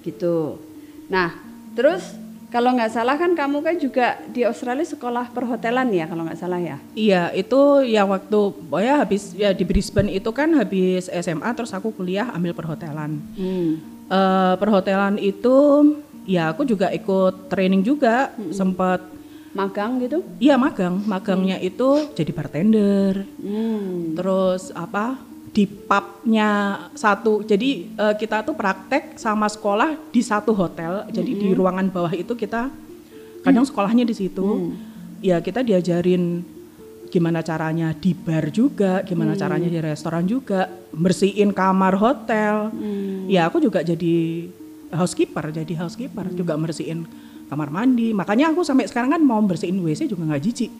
Gitu. 0.03 0.59
Nah, 1.07 1.31
terus 1.73 2.03
kalau 2.51 2.71
nggak 2.79 2.93
salah 2.95 3.19
kan 3.19 3.35
kamu 3.35 3.59
kan 3.61 3.75
juga 3.77 4.17
di 4.31 4.47
Australia 4.47 4.87
sekolah 4.87 5.35
perhotelan 5.35 5.91
ya 5.91 6.07
kalau 6.07 6.23
nggak 6.23 6.39
salah 6.39 6.61
ya. 6.63 6.77
Iya, 6.95 7.35
itu 7.35 7.83
ya 7.85 8.07
waktu 8.07 8.39
oh 8.55 8.83
ya 8.83 9.03
habis 9.03 9.35
ya 9.35 9.51
di 9.51 9.67
Brisbane 9.67 10.15
itu 10.15 10.31
kan 10.31 10.55
habis 10.55 11.11
SMA 11.11 11.51
terus 11.59 11.75
aku 11.75 11.91
kuliah 11.91 12.31
ambil 12.31 12.55
perhotelan. 12.55 13.19
Hmm. 13.35 13.83
Eh, 14.07 14.55
perhotelan 14.63 15.19
itu 15.19 15.55
ya 16.27 16.55
aku 16.55 16.63
juga 16.63 16.95
ikut 16.95 17.51
training 17.51 17.83
juga, 17.83 18.31
sempat 18.55 19.03
Magang 19.57 19.97
gitu? 20.05 20.21
iya 20.37 20.61
magang, 20.61 21.01
magangnya 21.09 21.57
itu 21.57 22.13
jadi 22.13 22.29
bartender. 22.29 23.25
Hmm. 23.41 24.13
Terus 24.13 24.69
apa? 24.77 25.17
Di 25.57 25.65
pubnya 25.65 26.77
satu. 26.93 27.41
Jadi 27.41 27.97
eh, 27.97 28.15
kita 28.21 28.45
tuh 28.45 28.53
praktek 28.53 29.17
sama 29.17 29.49
sekolah 29.49 29.97
di 30.13 30.21
satu 30.21 30.53
hotel. 30.53 31.09
Jadi 31.09 31.33
di 31.33 31.49
ruangan 31.57 31.89
bawah 31.89 32.13
itu 32.13 32.37
kita 32.37 32.69
kadang 33.41 33.65
sekolahnya 33.65 34.05
di 34.05 34.13
situ. 34.13 34.77
Ya 35.25 35.41
kita 35.41 35.65
diajarin 35.65 36.45
gimana 37.09 37.41
caranya 37.41 37.97
di 37.97 38.13
bar 38.13 38.53
juga, 38.53 39.01
gimana 39.07 39.33
caranya 39.39 39.71
di 39.73 39.81
restoran 39.81 40.29
juga, 40.29 40.69
bersihin 40.93 41.57
kamar 41.57 41.97
hotel. 41.97 42.69
Ya 43.33 43.49
aku 43.49 43.63
juga 43.65 43.81
jadi 43.81 44.45
housekeeper, 44.93 45.55
jadi 45.55 45.73
housekeeper 45.81 46.29
juga 46.37 46.59
bersihin 46.61 47.09
kamar 47.49 47.73
mandi. 47.73 48.13
Makanya 48.13 48.53
aku 48.53 48.61
sampai 48.67 48.91
sekarang 48.91 49.15
kan 49.17 49.23
mau 49.23 49.41
bersihin 49.41 49.81
WC 49.81 50.11
juga 50.11 50.27
nggak 50.29 50.43
jijik. 50.45 50.71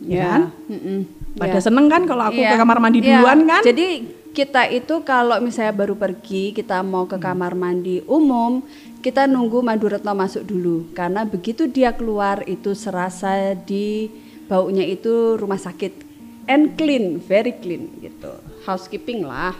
Ya 0.00 0.24
kan? 0.26 0.42
mm-mm. 0.66 0.98
Pada 1.36 1.58
Ya. 1.60 1.62
seneng 1.62 1.86
kan 1.86 2.08
kalau 2.08 2.32
aku 2.32 2.40
Iya. 2.40 2.56
ke 2.56 2.56
kamar 2.58 2.78
mandi 2.80 2.98
Iya. 3.04 3.20
duluan 3.20 3.38
kan? 3.46 3.62
Jadi 3.62 3.88
kita 4.30 4.62
itu 4.70 4.94
kalau 5.02 5.36
misalnya 5.42 5.74
baru 5.74 5.94
pergi, 5.94 6.54
kita 6.54 6.80
mau 6.80 7.04
ke 7.04 7.18
kamar 7.18 7.52
mandi 7.54 8.00
umum, 8.06 8.62
kita 9.00 9.26
nunggu 9.26 9.60
Mandu 9.60 9.90
Retno 9.90 10.12
masuk 10.14 10.46
dulu. 10.46 10.88
Karena 10.92 11.26
begitu 11.26 11.66
dia 11.66 11.92
keluar 11.92 12.46
itu 12.46 12.72
serasa 12.72 13.52
di 13.54 14.08
baunya 14.46 14.82
itu 14.82 15.36
rumah 15.36 15.58
sakit. 15.58 16.08
And 16.50 16.74
clean, 16.74 17.22
very 17.22 17.54
clean 17.54 17.90
gitu. 18.00 18.32
Housekeeping 18.66 19.22
lah. 19.22 19.54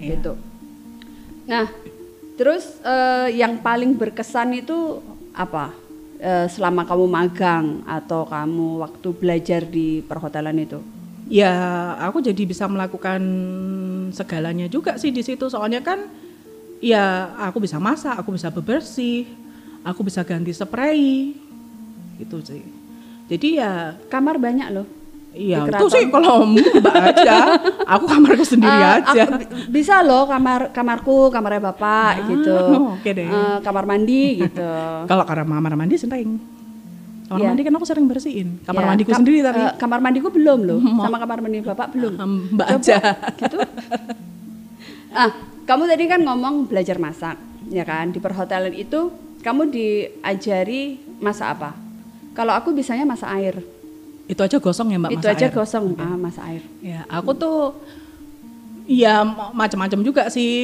Iya. 0.00 0.16
Gitu. 0.16 0.32
Nah, 1.46 1.66
terus 2.34 2.78
eh, 2.82 3.36
yang 3.36 3.58
paling 3.58 3.94
berkesan 3.94 4.54
itu 4.54 4.98
apa? 5.34 5.70
Eh, 6.20 6.46
selama 6.52 6.84
kamu 6.84 7.08
magang 7.08 7.80
atau 7.88 8.28
kamu 8.28 8.84
waktu 8.84 9.08
belajar 9.16 9.64
di 9.64 10.04
perhotelan 10.04 10.60
itu? 10.60 10.78
Ya, 11.32 11.52
aku 11.96 12.20
jadi 12.20 12.42
bisa 12.44 12.68
melakukan 12.68 13.22
segalanya 14.12 14.68
juga 14.68 15.00
sih 15.00 15.08
di 15.08 15.24
situ. 15.24 15.48
Soalnya 15.48 15.80
kan, 15.80 16.12
ya 16.84 17.32
aku 17.40 17.64
bisa 17.64 17.80
masak, 17.80 18.20
aku 18.20 18.36
bisa 18.36 18.52
bebersih, 18.52 19.24
aku 19.84 20.04
bisa 20.04 20.20
ganti 20.24 20.52
spray 20.52 21.32
gitu 22.20 22.36
sih 22.44 22.64
jadi 23.30 23.48
ya 23.62 23.72
Kamar 24.10 24.36
banyak 24.36 24.68
loh. 24.74 24.86
Iya 25.30 25.62
itu 25.62 25.86
sih 25.88 26.04
kalau 26.06 26.42
mbak 26.82 26.94
aja 27.14 27.54
aku 27.86 28.04
kamarku 28.04 28.42
sendiri 28.42 28.70
Eh, 28.72 28.98
aja 28.98 29.22
aku- 29.24 29.68
bisa 29.68 30.00
loh 30.00 30.24
kamar 30.24 30.70
kamarku, 30.70 31.28
kamarnya 31.28 31.62
bapak 31.64 32.12
Ah, 32.16 32.26
gitu. 32.26 32.56
oke 32.92 33.10
deh. 33.10 33.24
Eh, 33.24 33.56
kamar 33.60 33.84
mandi 33.84 34.40
gitu. 34.40 34.70
kalau 35.10 35.22
kamar 35.22 35.46
mandi 35.74 35.94
sering 35.94 36.38
kamar 37.24 37.38
Iya. 37.38 37.48
mandi 37.48 37.62
kan 37.62 37.72
aku 37.72 37.86
sering 37.86 38.04
bersihin 38.04 38.58
kamar 38.60 38.82
Ya, 38.82 38.88
mandiku 38.88 39.10
kam- 39.10 39.22
sendiri 39.22 39.38
tapi 39.40 39.60
eh, 39.60 39.72
kamar 39.76 39.98
mandiku 39.98 40.28
belum 40.28 40.58
loh, 40.64 40.78
sama 41.00 41.16
kamar 41.16 41.38
mandi 41.38 41.58
bapak 41.60 41.88
belum. 41.90 42.12
Mbak 42.50 42.66
Coba, 42.66 42.76
aja 42.76 42.98
gitu. 43.36 43.56
Ah, 45.10 45.30
kamu 45.60 45.82
tadi 45.86 46.04
kan 46.06 46.20
ngomong 46.20 46.66
belajar 46.66 46.96
masak, 46.96 47.38
ya 47.66 47.82
kan? 47.82 48.10
Di 48.10 48.18
perhotelan 48.18 48.70
itu 48.72 49.10
kamu 49.40 49.70
diajari 49.70 50.82
masak 51.18 51.54
apa? 51.54 51.70
Kalau 52.32 52.50
aku 52.50 52.70
bisanya 52.70 53.02
masak 53.04 53.30
air. 53.32 53.54
Itu 54.30 54.40
aja 54.40 54.56
gosong 54.56 54.88
ya 54.88 54.96
mbak 54.96 55.10
itu 55.10 55.18
masak 55.20 55.34
aja 55.34 55.44
air. 55.44 55.52
gosong, 55.52 55.84
ah, 55.96 56.14
masak 56.16 56.44
air. 56.46 56.62
ya 56.80 57.00
aku 57.08 57.30
tuh 57.34 57.58
ya 58.86 59.22
ma- 59.22 59.50
macam-macam 59.56 60.00
juga 60.00 60.22
sih 60.26 60.54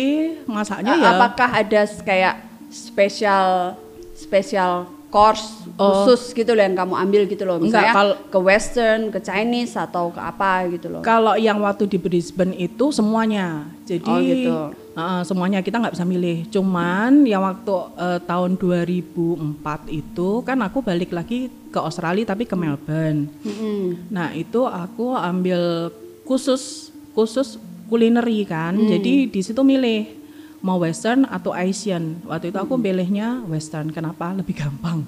masaknya 0.46 0.92
Ah, 0.92 0.98
ya 0.98 1.08
Apakah 1.12 1.50
ada 1.56 1.80
kayak 2.00 2.34
spesial 2.68 3.74
spesial 4.14 4.72
course 5.08 5.66
Oh. 5.74 6.02
khusus 6.02 6.32
gitu 6.32 6.50
loh 6.50 6.62
yang 6.62 6.74
kamu 6.74 6.94
ambil 6.96 7.22
gitu 7.24 7.42
loh 7.42 7.56
Enggak, 7.56 7.68
misalnya 7.68 7.92
kal- 7.92 8.18
ke 8.26 8.38
western 8.38 9.00
ke 9.08 9.18
Chinese 9.20 9.76
atau 9.76 10.08
ke 10.08 10.18
apa 10.18 10.66
gitu 10.68 10.88
loh 10.88 11.02
Kalau 11.02 11.36
yang 11.36 11.58
waktu 11.58 11.84
di 11.86 11.96
Brisbane 11.96 12.54
itu 12.54 12.88
semuanya, 12.90 13.46
jadi 13.82 14.06
Oh, 14.06 14.18
gitu. 14.18 14.54
Uh, 14.96 15.22
semuanya 15.22 15.60
kita 15.60 15.76
nggak 15.78 15.94
bisa 15.94 16.08
milih. 16.08 16.48
Cuman 16.48 17.28
yang 17.28 17.44
waktu 17.44 17.70
uh, 17.94 18.18
tahun 18.24 18.56
2004 18.56 19.92
itu 19.92 20.28
kan 20.42 20.58
aku 20.64 20.80
balik 20.80 21.12
lagi 21.12 21.52
ke 21.70 21.78
Australia 21.78 22.24
tapi 22.24 22.48
ke 22.48 22.56
Melbourne. 22.56 23.28
Mm-mm. 23.44 24.10
Nah 24.10 24.32
itu 24.32 24.64
aku 24.64 25.12
ambil 25.12 25.92
khusus 26.24 26.90
khusus 27.14 27.60
kulineri 27.86 28.42
kan, 28.42 28.74
Hmm. 28.74 28.90
jadi 28.90 29.30
di 29.30 29.40
situ 29.46 29.62
milih 29.62 30.10
mau 30.58 30.82
Western 30.82 31.22
atau 31.30 31.54
Asian. 31.54 32.18
Waktu 32.26 32.50
itu 32.50 32.58
aku 32.58 32.74
pilihnya 32.74 33.46
Western. 33.46 33.94
Kenapa? 33.94 34.34
Lebih 34.34 34.58
gampang. 34.58 35.06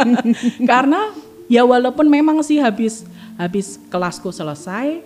Karena 0.70 1.08
ya 1.48 1.64
walaupun 1.64 2.04
memang 2.12 2.44
sih 2.44 2.60
habis 2.60 3.08
habis 3.40 3.80
kelasku 3.88 4.28
selesai, 4.28 5.00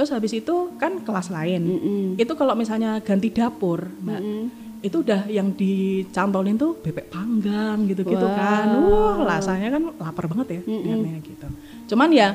terus 0.00 0.16
habis 0.16 0.32
itu 0.32 0.72
kan 0.80 1.04
kelas 1.04 1.28
lain. 1.28 1.60
Mm-mm. 1.76 2.04
Itu 2.16 2.32
kalau 2.32 2.56
misalnya 2.56 3.04
ganti 3.04 3.28
dapur, 3.28 3.84
Mbak, 4.00 4.16
Mm-mm. 4.24 4.44
itu 4.80 4.96
udah 5.04 5.28
yang 5.28 5.52
dicantolin 5.52 6.56
tuh 6.56 6.80
bebek 6.80 7.12
panggang 7.12 7.84
gitu-gitu 7.84 8.24
Wow. 8.24 8.32
kan. 8.32 8.66
Wah, 8.80 9.16
rasanya 9.28 9.76
kan 9.76 9.82
lapar 10.00 10.24
banget 10.24 10.56
ya 10.56 10.60
lihatnya 10.64 11.20
gitu. 11.20 11.48
Cuman 11.92 12.16
ya 12.16 12.32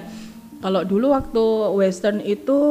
kalau 0.62 0.86
dulu 0.86 1.10
waktu 1.10 1.44
western 1.74 2.22
itu 2.22 2.62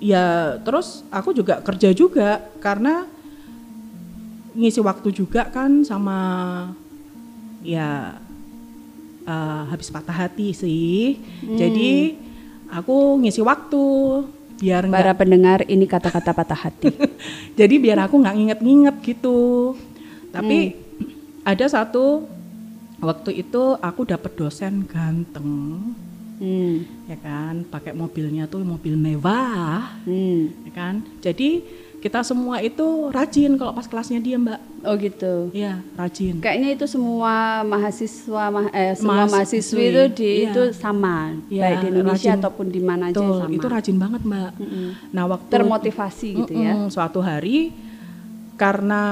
ya 0.00 0.56
terus 0.64 1.04
aku 1.12 1.36
juga 1.36 1.60
kerja 1.60 1.92
juga 1.92 2.40
karena 2.64 3.04
ngisi 4.56 4.80
waktu 4.80 5.12
juga 5.12 5.52
kan 5.52 5.84
sama 5.84 6.16
ya 7.60 8.16
eh, 9.28 9.62
habis 9.68 9.92
patah 9.92 10.16
hati 10.16 10.56
sih. 10.56 11.20
Jadi 11.44 12.16
aku 12.70 13.20
ngisi 13.20 13.42
waktu 13.42 13.84
biar 14.60 14.84
para 14.92 15.16
pendengar 15.16 15.64
ini 15.66 15.88
kata-kata 15.88 16.36
patah 16.36 16.68
hati. 16.68 16.92
Jadi 17.60 17.74
biar 17.80 18.04
aku 18.04 18.20
nggak 18.20 18.36
nginget-nginget 18.36 18.96
gitu. 19.02 19.72
Tapi 20.30 20.76
ada 21.42 21.66
satu 21.66 22.28
waktu 23.00 23.40
itu 23.40 23.76
aku 23.80 24.04
dapet 24.04 24.36
dosen 24.36 24.84
ganteng. 24.86 25.96
Hmm. 26.40 26.88
ya 27.04 27.20
kan 27.20 27.68
pakai 27.68 27.92
mobilnya 27.92 28.48
tuh 28.48 28.64
mobil 28.64 28.96
mewah. 28.96 30.00
Hmm. 30.08 30.48
ya 30.64 30.72
kan? 30.72 31.04
Jadi 31.20 31.60
kita 32.00 32.20
semua 32.20 32.58
itu 32.58 32.82
rajin 33.08 33.54
kalau 33.54 33.70
pas 33.70 33.84
kelasnya 33.84 34.18
dia 34.18 34.34
mbak 34.34 34.56
oh 34.80 34.96
gitu 34.96 35.52
Iya 35.52 35.84
rajin 35.94 36.40
kayaknya 36.40 36.72
itu 36.72 36.84
semua 36.84 37.60
mahasiswa 37.62 38.44
mah- 38.48 38.72
eh, 38.72 38.92
semua 38.94 39.14
Mahasiswi, 39.20 39.36
mahasiswi 39.36 39.84
itu 39.84 40.02
di 40.14 40.30
iya. 40.38 40.44
itu 40.46 40.62
sama 40.72 41.36
Iya, 41.46 41.62
baik 41.62 41.76
di 41.76 41.86
Indonesia 41.90 42.30
rajin. 42.30 42.40
ataupun 42.40 42.66
di 42.66 42.80
mana 42.80 43.04
aja 43.06 43.20
sama 43.20 43.52
itu 43.52 43.66
rajin 43.66 43.96
banget 43.96 44.20
mbak 44.22 44.50
Mm-mm. 44.56 44.88
nah 45.10 45.24
waktu 45.26 45.48
termotivasi 45.50 46.28
gitu 46.38 46.52
ya 46.56 46.72
suatu 46.88 47.20
hari 47.20 47.76
karena 48.56 49.02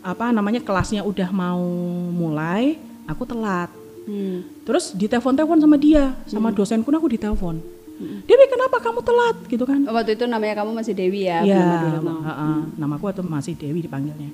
apa 0.00 0.30
namanya 0.30 0.58
kelasnya 0.58 1.02
udah 1.02 1.30
mau 1.30 1.62
mulai 2.08 2.78
aku 3.04 3.22
telat 3.24 3.70
Hmm. 4.02 4.42
Terus 4.66 4.90
ditelepon-telepon 4.90 5.62
sama 5.62 5.78
dia, 5.78 6.10
sama 6.26 6.50
dosenku 6.50 6.90
aku 6.90 7.06
ditelepon. 7.06 7.62
Dewi 8.00 8.44
kenapa 8.46 8.76
kamu 8.78 9.00
telat 9.00 9.36
gitu 9.46 9.62
kan? 9.62 9.80
Waktu 9.84 10.16
itu 10.16 10.24
namanya 10.24 10.58
kamu 10.58 10.70
masih 10.74 10.92
Dewi 10.92 11.24
ya 11.24 11.40
Iya, 11.40 11.98
nama. 11.98 12.14
heeh. 12.18 12.56
nama 12.74 12.92
aku 12.96 13.04
waktu 13.06 13.22
masih 13.22 13.54
Dewi 13.54 13.78
dipanggilnya. 13.80 14.30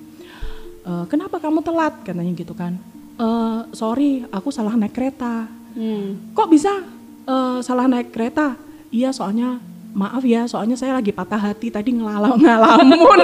"Eh, 0.82 1.04
kenapa 1.06 1.36
kamu 1.36 1.60
telat 1.60 1.94
katanya 2.00 2.32
gitu 2.32 2.52
kan? 2.52 2.80
"Eh, 3.16 3.58
sorry, 3.72 4.24
aku 4.28 4.48
salah 4.48 4.72
naik 4.72 4.92
kereta. 4.92 5.44
Hmm. 5.72 6.32
Kok 6.32 6.48
bisa 6.48 6.72
eh, 7.24 7.58
salah 7.60 7.84
naik 7.84 8.08
kereta? 8.08 8.56
Iya 8.88 9.12
soalnya 9.12 9.60
maaf 9.88 10.22
ya, 10.22 10.46
soalnya 10.46 10.72
saya 10.72 10.94
lagi 10.94 11.12
patah 11.12 11.36
hati 11.38 11.68
tadi 11.68 11.92
ngelalau 11.92 12.38
ngalamun. 12.40 13.20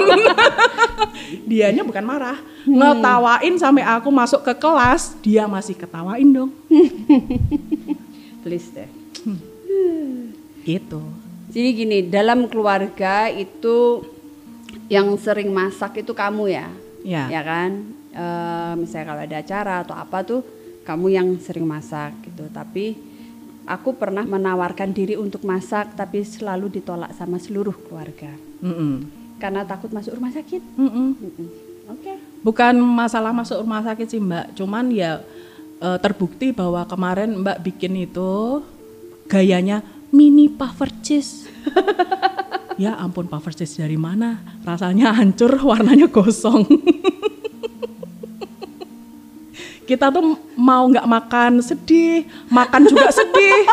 Dianya 1.49 1.81
bukan 1.81 2.03
marah, 2.03 2.37
ngetawain 2.63 3.55
sampai 3.55 3.81
aku 3.81 4.09
masuk 4.09 4.41
ke 4.41 4.53
kelas, 4.53 5.17
dia 5.21 5.45
masih 5.45 5.73
ketawain 5.73 6.27
dong. 6.27 6.51
Please 8.45 8.69
deh. 8.69 8.89
Gitu. 10.65 11.01
Jadi 11.49 11.69
gini, 11.71 11.97
dalam 12.03 12.49
keluarga 12.49 13.29
itu 13.29 14.01
yang 14.87 15.13
sering 15.15 15.49
masak 15.49 16.01
itu 16.01 16.11
kamu 16.11 16.51
ya, 16.51 16.67
Ya. 17.05 17.29
ya 17.29 17.41
kan? 17.41 17.71
Eh, 18.11 18.73
misalnya 18.75 19.05
kalau 19.13 19.21
ada 19.23 19.37
acara 19.39 19.75
atau 19.83 19.95
apa 19.95 20.17
tuh 20.21 20.41
kamu 20.83 21.07
yang 21.11 21.27
sering 21.37 21.63
masak 21.63 22.11
gitu. 22.23 22.49
Tapi 22.49 22.97
aku 23.65 23.93
pernah 23.93 24.21
menawarkan 24.21 24.89
diri 24.89 25.13
untuk 25.15 25.41
masak, 25.43 25.93
tapi 25.93 26.21
selalu 26.21 26.69
ditolak 26.71 27.13
sama 27.13 27.37
seluruh 27.37 27.73
keluarga 27.85 28.29
Mm-mm. 28.61 29.05
karena 29.37 29.65
takut 29.65 29.89
masuk 29.89 30.17
rumah 30.17 30.33
sakit. 30.33 30.61
Mm-mm. 30.77 31.09
Mm-mm. 31.17 31.47
Oke. 31.85 32.13
Bukan 32.41 32.77
masalah 32.77 33.33
masuk 33.33 33.61
rumah 33.61 33.81
sakit 33.81 34.07
sih 34.07 34.21
Mbak, 34.21 34.57
cuman 34.57 34.89
ya 34.89 35.21
eh, 35.77 35.97
terbukti 36.01 36.53
bahwa 36.53 36.85
kemarin 36.85 37.41
Mbak 37.41 37.57
bikin 37.63 38.05
itu 38.05 38.61
gayanya 39.25 39.81
mini 40.13 40.47
puffer 40.47 40.89
cheese. 41.01 41.49
ya 42.81 42.95
ampun 42.99 43.27
puffer 43.27 43.51
cheese 43.51 43.81
dari 43.81 43.97
mana? 43.97 44.39
Rasanya 44.63 45.11
hancur, 45.15 45.51
warnanya 45.59 46.07
gosong. 46.07 46.65
Kita 49.85 50.09
tuh 50.09 50.33
mau 50.57 50.89
nggak 50.89 51.05
makan 51.05 51.61
sedih, 51.61 52.25
makan 52.49 52.89
juga 52.89 53.13
sedih. 53.13 53.69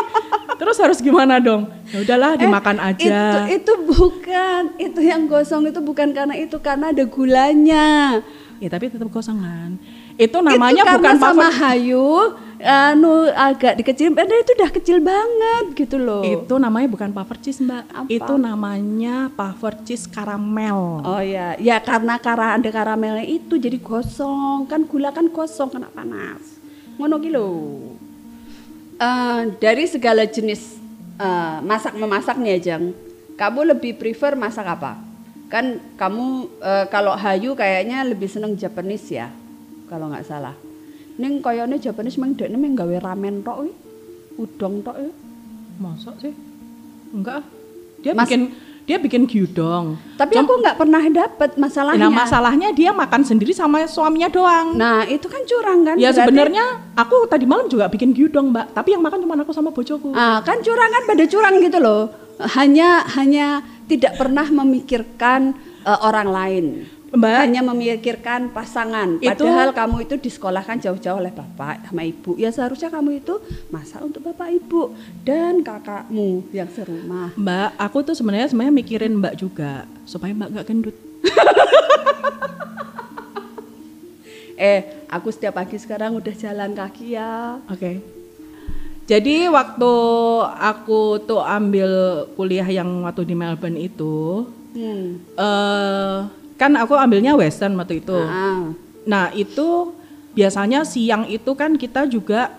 Terus 0.61 0.77
harus 0.77 1.01
gimana 1.01 1.41
dong? 1.41 1.65
Ya 1.89 2.05
udahlah 2.05 2.37
dimakan 2.37 2.77
aja. 2.77 3.49
Eh, 3.49 3.57
Itu 3.57 3.73
itu 3.73 3.73
bukan, 3.89 4.77
itu 4.77 4.99
yang 5.01 5.25
gosong 5.25 5.65
itu 5.65 5.81
bukan 5.81 6.13
karena 6.13 6.37
itu 6.37 6.61
karena 6.61 6.93
ada 6.93 7.01
gulanya. 7.09 8.21
Ya 8.61 8.69
tapi 8.69 8.93
tetap 8.93 9.09
gosong 9.09 9.41
kan. 9.41 9.81
Itu 10.13 10.37
namanya 10.45 10.85
itu 10.85 10.93
bukan 11.01 11.17
sama 11.17 11.49
Hayu 11.49 12.37
anu 12.63 13.27
agak 13.35 13.75
dikecilin 13.83 14.15
padahal 14.15 14.39
itu 14.39 14.55
udah 14.55 14.71
kecil 14.71 14.97
banget 15.03 15.65
gitu 15.75 15.99
loh. 15.99 16.23
Itu 16.23 16.55
namanya 16.55 16.87
bukan 16.87 17.11
puffer 17.11 17.37
cheese, 17.43 17.59
Mbak. 17.59 17.83
Apa? 17.91 18.07
Itu 18.07 18.33
namanya 18.39 19.27
puffer 19.35 19.75
cheese 19.83 20.07
karamel. 20.07 21.03
Oh 21.03 21.19
ya, 21.19 21.59
ya 21.59 21.83
karena 21.83 22.15
kara 22.23 22.55
ada 22.55 22.69
karamelnya 22.71 23.27
itu 23.27 23.59
jadi 23.59 23.75
gosong. 23.83 24.63
Kan 24.71 24.87
gula 24.87 25.11
kan 25.11 25.27
gosong 25.27 25.75
kena 25.75 25.91
panas. 25.91 26.39
Ngono 26.95 27.19
ki 27.19 27.29
lho. 27.35 27.47
Eh, 28.95 29.41
dari 29.59 29.83
segala 29.83 30.23
jenis 30.23 30.79
eh, 31.19 31.57
masak 31.67 31.99
memasak 31.99 32.39
nih 32.39 32.63
Ajeng, 32.63 32.95
kamu 33.35 33.75
lebih 33.75 33.99
prefer 33.99 34.39
masak 34.39 34.63
apa? 34.63 34.95
Kan 35.51 35.83
kamu 35.99 36.47
eh, 36.63 36.85
kalau 36.87 37.11
Hayu 37.11 37.59
kayaknya 37.59 38.07
lebih 38.07 38.31
seneng 38.31 38.55
Japanese 38.55 39.11
ya, 39.11 39.27
kalau 39.91 40.07
nggak 40.07 40.23
salah. 40.23 40.55
Ning 41.13 41.39
koyone 41.39 41.77
Japanese 41.77 42.17
meng 42.17 42.33
dekne 42.33 42.57
meng 42.57 42.73
gawe 42.73 42.97
ramen 42.99 43.41
tok 43.41 43.57
wi. 43.61 43.71
Udang 44.35 44.81
tok 44.81 44.97
ya. 44.97 45.11
Masa 45.77 46.11
sih? 46.17 46.33
Enggak. 47.11 47.41
ah. 47.41 47.45
Dia 48.01 48.11
Mas- 48.11 48.25
bikin 48.25 48.41
dia 48.83 48.99
bikin 48.99 49.23
gyudong. 49.23 49.95
Tapi 50.19 50.35
aku 50.35 50.59
nggak 50.59 50.75
pernah 50.75 50.99
dapet 51.07 51.55
masalahnya. 51.55 52.03
Nah, 52.03 52.11
masalahnya 52.11 52.75
dia 52.75 52.91
makan 52.91 53.23
sendiri 53.23 53.55
sama 53.55 53.87
suaminya 53.87 54.27
doang. 54.27 54.75
Nah, 54.75 55.07
itu 55.07 55.31
kan 55.31 55.39
curang 55.47 55.87
kan? 55.87 55.95
ya 55.95 56.11
Berarti- 56.11 56.19
sebenarnya 56.19 56.65
aku 56.91 57.15
tadi 57.25 57.47
malam 57.47 57.71
juga 57.71 57.87
bikin 57.87 58.11
gyudong, 58.11 58.51
Mbak. 58.51 58.75
Tapi 58.75 58.89
yang 58.91 58.99
makan 58.99 59.23
cuma 59.23 59.39
aku 59.39 59.55
sama 59.55 59.71
bojoku. 59.71 60.11
Ah, 60.11 60.43
kan 60.43 60.59
curang 60.59 60.91
kan 60.91 61.03
pada 61.07 61.23
curang 61.23 61.63
gitu 61.63 61.79
loh. 61.79 62.11
Hanya 62.59 63.07
hanya 63.15 63.61
tidak 63.87 64.19
pernah 64.19 64.49
memikirkan 64.51 65.55
eh, 65.83 65.99
orang 66.01 66.27
lain. 66.27 66.65
Mbak, 67.13 67.37
hanya 67.39 67.61
memikirkan 67.61 68.49
pasangan. 68.49 69.21
Itu- 69.21 69.45
Padahal 69.45 69.69
kamu 69.69 70.01
itu 70.01 70.17
disekolahkan 70.17 70.81
jauh-jauh 70.81 71.21
oleh 71.21 71.29
bapak 71.29 71.85
sama 71.85 72.01
ibu. 72.01 72.33
Ya 72.35 72.49
seharusnya 72.49 72.89
kamu 72.89 73.21
itu 73.21 73.37
masak 73.69 74.01
untuk 74.01 74.25
bapak 74.25 74.49
ibu 74.51 74.97
dan 75.21 75.61
kakakmu 75.61 76.49
yang 76.49 76.65
serumah. 76.67 77.29
Mbak, 77.35 77.69
aku 77.77 77.97
tuh 78.01 78.15
sebenarnya 78.17 78.49
sebenarnya 78.49 78.73
mikirin 78.73 79.13
Mbak 79.15 79.35
juga 79.37 79.85
supaya 80.03 80.33
Mbak 80.33 80.49
nggak 80.51 80.67
gendut. 80.67 80.95
Eh, 84.53 84.79
aku 85.09 85.27
setiap 85.27 85.57
pagi 85.57 85.75
sekarang 85.75 86.13
udah 86.13 86.29
jalan 86.31 86.71
kaki 86.71 87.17
ya. 87.17 87.57
Oke. 87.67 87.99
Jadi 89.03 89.49
waktu 89.49 89.91
aku 90.55 91.19
tuh 91.19 91.41
ambil 91.41 91.89
kuliah 92.37 92.63
yang 92.63 93.01
waktu 93.01 93.25
di 93.25 93.35
Melbourne 93.35 93.75
itu, 93.75 94.45
Hmm. 94.71 95.19
eh 95.35 96.17
kan 96.53 96.71
aku 96.73 96.93
ambilnya 96.93 97.33
Western 97.33 97.73
waktu 97.75 97.99
itu. 97.99 98.15
Ah, 98.15 98.69
Nah 99.03 99.29
itu 99.31 99.91
biasanya 100.31 100.81
siang 100.83 101.27
itu 101.27 101.51
kan 101.53 101.75
kita 101.75 102.05
juga 102.05 102.55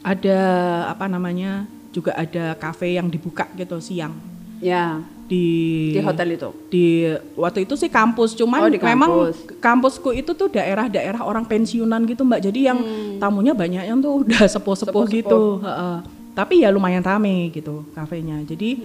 ada 0.00 0.40
apa 0.86 1.06
namanya 1.06 1.64
juga 1.88 2.12
ada 2.12 2.52
kafe 2.54 2.92
yang 2.92 3.06
dibuka 3.06 3.48
gitu 3.54 3.78
siang 3.78 4.12
ya, 4.58 5.00
di 5.24 5.46
di 5.90 6.00
hotel 6.00 6.34
itu. 6.34 6.50
di 6.68 6.86
waktu 7.34 7.64
itu 7.64 7.74
sih 7.74 7.88
kampus 7.88 8.34
cuman 8.34 8.58
Oh, 8.58 8.68
di 8.68 8.76
memang 8.76 9.10
kampus. 9.30 9.36
kampusku 9.58 10.10
itu 10.12 10.32
tuh 10.32 10.50
daerah-daerah 10.50 11.22
orang 11.22 11.44
pensiunan 11.44 12.04
gitu 12.04 12.20
mbak 12.22 12.42
jadi 12.42 12.74
yang 12.74 12.78
tamunya 13.16 13.54
banyak 13.54 13.86
yang 13.86 13.98
tuh 13.98 14.20
udah 14.20 14.44
sepuh-sepuh 14.44 14.92
Hmm. 15.00 15.14
Gitu 15.14 15.40
heeh. 15.62 15.96
tapi 16.34 16.54
ya 16.60 16.68
lumayan 16.68 17.00
rame 17.00 17.48
gitu 17.48 17.86
kafenya 17.94 18.42
jadi 18.42 18.76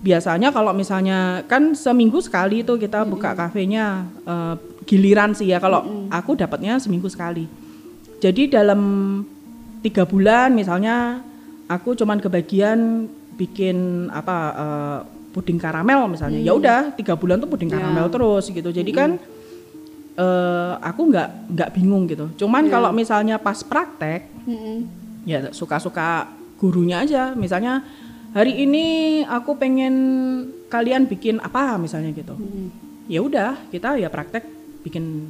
biasanya 0.00 0.48
kalau 0.48 0.72
misalnya 0.72 1.44
kan 1.44 1.76
seminggu 1.76 2.24
sekali 2.24 2.64
tuh 2.64 2.80
kita 2.80 3.04
buka 3.04 3.36
kafenya 3.36 4.08
eh, 4.24 4.54
giliran 4.88 5.36
sih 5.36 5.52
ya. 5.52 5.60
Kalau 5.60 6.08
aku 6.08 6.34
dapatnya 6.34 6.80
seminggu 6.80 7.06
sekali. 7.12 7.46
Jadi 8.20 8.52
dalam 8.52 8.80
tiga 9.80 10.04
bulan 10.04 10.52
misalnya 10.52 11.24
aku 11.68 11.96
cuman 11.96 12.20
kebagian 12.20 13.08
bikin 13.36 14.08
apa 14.12 14.36
eh, 14.56 14.98
puding 15.36 15.60
karamel 15.60 16.08
misalnya. 16.08 16.40
Ya 16.40 16.56
udah 16.56 16.96
tiga 16.96 17.14
bulan 17.14 17.38
tuh 17.38 17.48
puding 17.48 17.68
karamel 17.70 18.08
terus 18.08 18.48
gitu. 18.48 18.72
Jadi 18.72 18.90
kan 18.96 19.20
eh, 20.16 20.72
aku 20.80 21.12
nggak 21.12 21.28
nggak 21.54 21.70
bingung 21.76 22.08
gitu. 22.08 22.26
Cuman 22.40 22.72
kalau 22.72 22.88
misalnya 22.90 23.36
pas 23.36 23.60
praktek 23.60 24.26
Mm-mm. 24.48 24.88
ya 25.28 25.52
suka-suka 25.52 26.24
gurunya 26.56 27.04
aja. 27.04 27.36
Misalnya 27.36 27.84
hari 28.30 28.62
ini 28.66 28.86
aku 29.26 29.58
pengen 29.58 29.94
kalian 30.70 31.06
bikin 31.10 31.42
apa 31.42 31.74
misalnya 31.76 32.14
gitu. 32.14 32.34
Ya 33.10 33.20
udah 33.22 33.58
kita 33.74 33.98
ya 33.98 34.06
praktek 34.06 34.46
bikin 34.86 35.26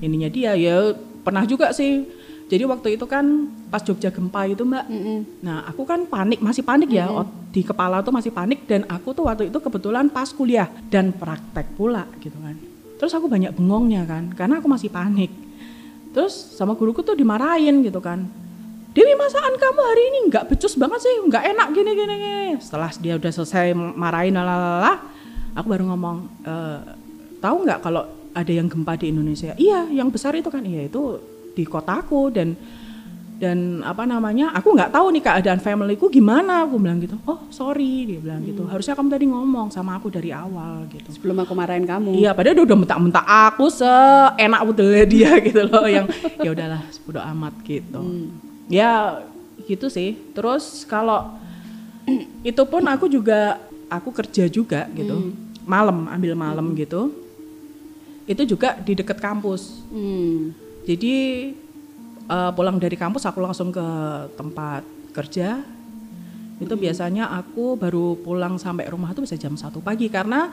ininya 0.00 0.28
dia. 0.32 0.56
Ya 0.56 0.96
pernah 1.22 1.44
juga 1.44 1.72
sih. 1.76 2.08
Jadi 2.48 2.64
waktu 2.64 2.96
itu 2.96 3.04
kan 3.04 3.52
pas 3.68 3.84
Jogja 3.84 4.08
gempa 4.08 4.48
itu 4.48 4.64
mbak. 4.64 4.88
Mm-mm. 4.88 5.44
nah 5.44 5.68
aku 5.68 5.84
kan 5.84 6.08
panik 6.08 6.40
masih 6.40 6.64
panik 6.64 6.88
ya. 6.88 7.12
Ot- 7.12 7.52
di 7.52 7.60
kepala 7.60 8.00
tuh 8.00 8.16
masih 8.16 8.32
panik. 8.32 8.64
Dan 8.64 8.88
aku 8.88 9.12
tuh 9.12 9.28
waktu 9.28 9.52
itu 9.52 9.60
kebetulan 9.60 10.08
pas 10.08 10.32
kuliah 10.32 10.72
dan 10.88 11.12
praktek 11.12 11.76
pula 11.76 12.08
gitu 12.24 12.40
kan. 12.40 12.56
Terus 12.96 13.12
aku 13.12 13.28
banyak 13.28 13.52
bengongnya 13.52 14.08
kan 14.08 14.32
karena 14.32 14.64
aku 14.64 14.68
masih 14.72 14.88
panik. 14.88 15.28
Terus 16.16 16.32
sama 16.56 16.72
guruku 16.72 17.04
tuh 17.04 17.12
dimarahin 17.12 17.84
gitu 17.84 18.00
kan 18.00 18.47
Dewi 18.96 19.12
masakan 19.20 19.54
kamu 19.60 19.80
hari 19.84 20.02
ini? 20.08 20.18
Nggak 20.32 20.44
becus 20.48 20.74
banget 20.80 21.00
sih 21.04 21.14
nggak 21.28 21.44
enak 21.54 21.68
gini 21.76 21.90
gini 21.92 22.14
gini. 22.16 22.48
Setelah 22.56 22.90
dia 22.96 23.14
udah 23.20 23.32
selesai 23.32 23.76
marahin 23.76 24.34
lalala 24.36 24.96
aku 25.52 25.66
baru 25.68 25.84
ngomong 25.92 26.16
e, 26.46 26.54
tahu 27.42 27.56
nggak 27.68 27.80
kalau 27.84 28.02
ada 28.32 28.52
yang 28.52 28.70
gempa 28.70 28.96
di 28.96 29.12
Indonesia? 29.12 29.52
Iya 29.60 29.92
yang 29.92 30.08
besar 30.08 30.32
itu 30.40 30.48
kan. 30.48 30.64
Iya 30.64 30.88
itu 30.88 31.20
di 31.52 31.68
kotaku 31.68 32.32
dan 32.32 32.56
dan 33.38 33.86
apa 33.86 34.02
namanya 34.02 34.50
aku 34.50 34.74
nggak 34.74 34.90
tahu 34.90 35.14
nih 35.14 35.22
keadaan 35.22 35.60
familyku 35.60 36.08
gimana. 36.08 36.64
Aku 36.64 36.80
bilang 36.80 36.96
gitu 36.98 37.20
oh 37.28 37.44
sorry 37.52 38.08
dia 38.08 38.18
bilang 38.24 38.40
gitu. 38.40 38.64
Harusnya 38.66 38.96
kamu 38.96 39.12
tadi 39.12 39.28
ngomong 39.28 39.68
sama 39.68 40.00
aku 40.00 40.08
dari 40.08 40.32
awal 40.32 40.88
gitu. 40.88 41.12
Sebelum 41.12 41.44
aku 41.44 41.52
marahin 41.52 41.84
kamu. 41.84 42.18
Iya, 42.18 42.32
padahal 42.32 42.56
dia 42.56 42.64
udah 42.64 42.78
mentak-mentak 42.88 43.26
aku 43.28 43.68
seenak 43.68 44.62
betul 44.64 44.96
dia 45.04 45.36
gitu 45.46 45.60
loh 45.68 45.84
yang 45.84 46.08
ya 46.40 46.50
udahlah 46.56 46.80
bodo 47.04 47.20
amat 47.20 47.54
gitu. 47.68 48.00
Ya 48.68 49.24
gitu 49.64 49.88
sih. 49.88 50.16
Terus 50.36 50.84
kalau 50.88 51.36
itu 52.46 52.62
pun 52.68 52.84
aku 52.86 53.08
juga 53.08 53.60
aku 53.88 54.12
kerja 54.12 54.46
juga 54.48 54.86
gitu. 54.92 55.32
Malam, 55.68 56.08
ambil 56.08 56.32
malam 56.32 56.72
gitu. 56.76 57.12
Itu 58.28 58.44
juga 58.44 58.76
di 58.80 58.96
dekat 58.96 59.20
kampus. 59.20 59.84
Hmm. 59.92 60.52
Jadi 60.88 61.16
eh, 62.28 62.50
pulang 62.56 62.80
dari 62.80 62.96
kampus 62.96 63.28
aku 63.28 63.40
langsung 63.40 63.72
ke 63.72 63.88
tempat 64.36 64.84
kerja. 65.12 65.60
Itu 66.58 66.74
biasanya 66.74 67.30
aku 67.32 67.78
baru 67.78 68.18
pulang 68.18 68.58
sampai 68.58 68.90
rumah 68.90 69.14
tuh 69.14 69.22
bisa 69.24 69.38
jam 69.38 69.56
satu 69.56 69.80
pagi 69.84 70.08
karena 70.12 70.52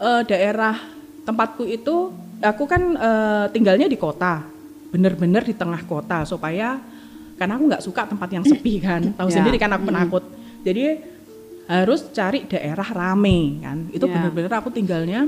eh, 0.00 0.22
daerah 0.28 0.76
tempatku 1.22 1.64
itu 1.68 2.12
aku 2.42 2.64
kan 2.66 2.82
eh, 2.96 3.44
tinggalnya 3.54 3.86
di 3.86 3.96
kota, 4.00 4.42
bener-bener 4.90 5.46
di 5.46 5.54
tengah 5.54 5.84
kota 5.86 6.26
supaya 6.26 6.80
karena 7.42 7.58
aku 7.58 7.64
nggak 7.66 7.82
suka 7.82 8.06
tempat 8.06 8.30
yang 8.30 8.46
sepi 8.46 8.78
kan, 8.78 9.02
tahu 9.18 9.26
Ya. 9.34 9.42
sendiri 9.42 9.58
kan 9.58 9.74
aku 9.74 9.90
penakut. 9.90 10.22
Jadi 10.62 10.94
harus 11.66 12.06
cari 12.08 12.46
daerah 12.46 12.86
rame 12.86 13.58
kan. 13.58 13.90
Itu 13.90 14.06
Ya. 14.06 14.14
bener-bener 14.14 14.52
aku 14.54 14.70
tinggalnya 14.70 15.26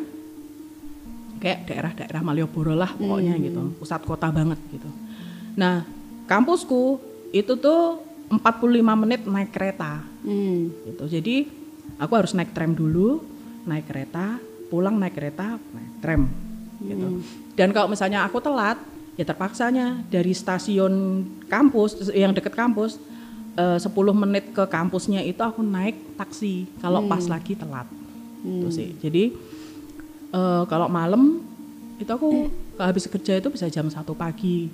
kayak 1.42 1.66
daerah-daerah 1.66 2.22
Malioboro 2.22 2.72
lah 2.72 2.94
pokoknya 2.94 3.34
gitu, 3.36 3.74
pusat 3.76 4.00
kota 4.00 4.30
banget 4.30 4.56
gitu. 4.70 4.86
Nah, 5.58 5.82
kampusku 6.24 7.02
itu 7.34 7.58
tuh 7.58 7.98
45 8.30 8.40
menit 8.96 9.26
naik 9.26 9.50
kereta 9.50 10.06
Hmm. 10.22 10.70
gitu. 10.86 11.04
Jadi 11.10 11.50
aku 11.98 12.12
harus 12.14 12.32
naik 12.32 12.54
tram 12.54 12.72
dulu, 12.72 13.20
naik 13.66 13.84
kereta, 13.84 14.38
pulang 14.70 14.96
naik 14.96 15.12
kereta, 15.12 15.58
naik 15.58 15.92
tram 15.98 16.30
gitu. 16.80 17.20
Dan 17.52 17.74
kalau 17.74 17.90
misalnya 17.90 18.22
aku 18.22 18.38
telat, 18.38 18.78
ya 19.14 19.24
terpaksanya 19.24 20.02
dari 20.10 20.34
stasiun 20.34 21.24
kampus 21.46 22.10
yang 22.10 22.34
deket 22.34 22.52
kampus 22.52 22.98
eh, 23.54 23.78
10 23.78 23.86
menit 24.12 24.50
ke 24.50 24.64
kampusnya 24.66 25.22
itu 25.22 25.38
aku 25.38 25.62
naik 25.62 26.18
taksi 26.18 26.66
kalau 26.78 27.06
pas 27.06 27.22
lagi 27.24 27.54
telat. 27.54 27.86
Itu 28.42 28.68
sih. 28.68 28.92
Jadi 28.98 29.30
eh, 30.30 30.62
kalau 30.66 30.90
malam 30.90 31.40
itu 31.94 32.10
aku 32.10 32.50
kalau 32.74 32.90
habis 32.90 33.06
kerja 33.06 33.38
itu 33.38 33.48
bisa 33.48 33.70
jam 33.70 33.86
satu 33.86 34.12
pagi. 34.12 34.66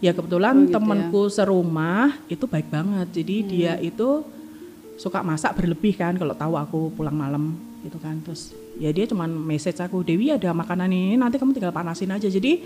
Ya 0.00 0.16
kebetulan 0.16 0.54
Oh, 0.56 0.60
gitu 0.64 0.70
ya. 0.70 0.74
temanku 0.80 1.22
serumah 1.28 2.16
itu 2.30 2.46
baik 2.48 2.72
banget. 2.72 3.10
Jadi 3.12 3.36
dia 3.44 3.76
itu 3.76 4.24
suka 4.96 5.20
masak 5.20 5.56
berlebih 5.56 5.96
kan 5.96 6.16
kalau 6.16 6.32
tahu 6.32 6.54
aku 6.56 6.80
pulang 6.94 7.12
malam 7.12 7.52
gitu 7.82 8.00
kan. 8.00 8.16
Terus 8.24 8.54
ya 8.80 8.88
dia 8.94 9.04
cuman 9.04 9.28
message 9.28 9.76
aku, 9.76 10.00
"Dewi 10.00 10.32
ada 10.32 10.56
makanan 10.56 10.88
ini, 10.88 11.20
nanti 11.20 11.36
kamu 11.36 11.52
tinggal 11.52 11.74
panasin 11.74 12.16
aja." 12.16 12.32
Jadi 12.32 12.64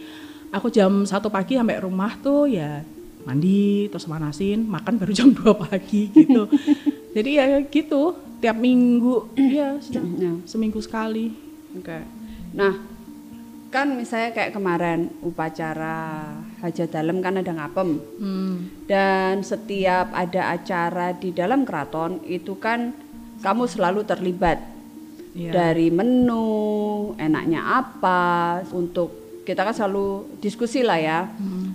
aku 0.54 0.70
jam 0.70 1.02
satu 1.02 1.26
pagi 1.26 1.58
sampai 1.58 1.82
rumah 1.82 2.14
tuh 2.22 2.46
ya 2.46 2.86
mandi 3.26 3.88
terus 3.88 4.06
panasin, 4.06 4.68
makan 4.68 5.00
baru 5.00 5.12
jam 5.18 5.34
2 5.34 5.42
pagi 5.66 6.12
gitu. 6.12 6.46
Jadi 7.14 7.30
ya 7.40 7.58
gitu, 7.66 8.14
tiap 8.38 8.54
minggu 8.60 9.34
ya 9.34 9.80
seminggu 10.46 10.78
sekali. 10.78 11.32
Oke. 11.74 12.04
Nah, 12.54 12.74
kan 13.72 13.98
misalnya 13.98 14.30
kayak 14.36 14.54
kemarin 14.54 15.10
upacara 15.24 16.30
hajat 16.62 16.92
dalam 16.92 17.18
kan 17.24 17.40
ada 17.40 17.50
ngapem. 17.50 17.98
Hmm. 18.20 18.56
Dan 18.86 19.42
setiap 19.42 20.12
ada 20.12 20.54
acara 20.54 21.16
di 21.16 21.32
dalam 21.32 21.64
keraton 21.64 22.22
itu 22.28 22.54
kan 22.60 22.92
kamu 23.40 23.64
selalu 23.66 24.04
terlibat 24.06 24.74
Iya. 25.34 25.50
dari 25.50 25.90
menu, 25.90 27.10
enaknya 27.18 27.82
apa 27.82 28.62
untuk 28.70 29.23
kita 29.44 29.60
kan 29.62 29.76
selalu 29.76 30.40
diskusi 30.40 30.80
lah 30.80 30.98
ya. 30.98 31.20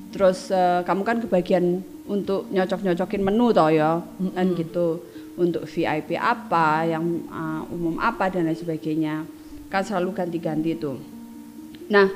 Terus 0.10 0.50
eh, 0.50 0.82
kamu 0.84 1.02
kan 1.06 1.18
kebagian 1.22 1.86
untuk 2.10 2.50
nyocok-nyocokin 2.50 3.22
menu 3.22 3.54
toh 3.54 3.70
ya, 3.70 4.02
kan 4.34 4.48
gitu. 4.58 5.06
Untuk 5.40 5.64
VIP 5.70 6.20
apa, 6.20 6.84
yang 6.90 7.06
eh, 7.30 7.62
umum 7.72 8.02
apa 8.02 8.28
dan 8.34 8.50
lain 8.50 8.58
sebagainya. 8.58 9.24
Kan 9.70 9.86
selalu 9.86 10.18
ganti-ganti 10.18 10.74
itu. 10.74 10.98
Nah, 11.94 12.10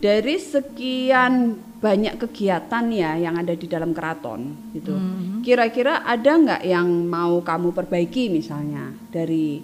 dari 0.00 0.36
sekian 0.40 1.60
banyak 1.76 2.16
kegiatan 2.16 2.84
ya 2.88 3.20
yang 3.20 3.36
ada 3.36 3.52
di 3.52 3.68
dalam 3.68 3.92
keraton 3.92 4.72
gitu. 4.72 4.96
Kira-kira 5.44 6.08
ada 6.08 6.32
nggak 6.32 6.62
yang 6.64 6.88
mau 7.04 7.44
kamu 7.44 7.76
perbaiki 7.76 8.32
misalnya 8.32 8.96
dari 9.12 9.60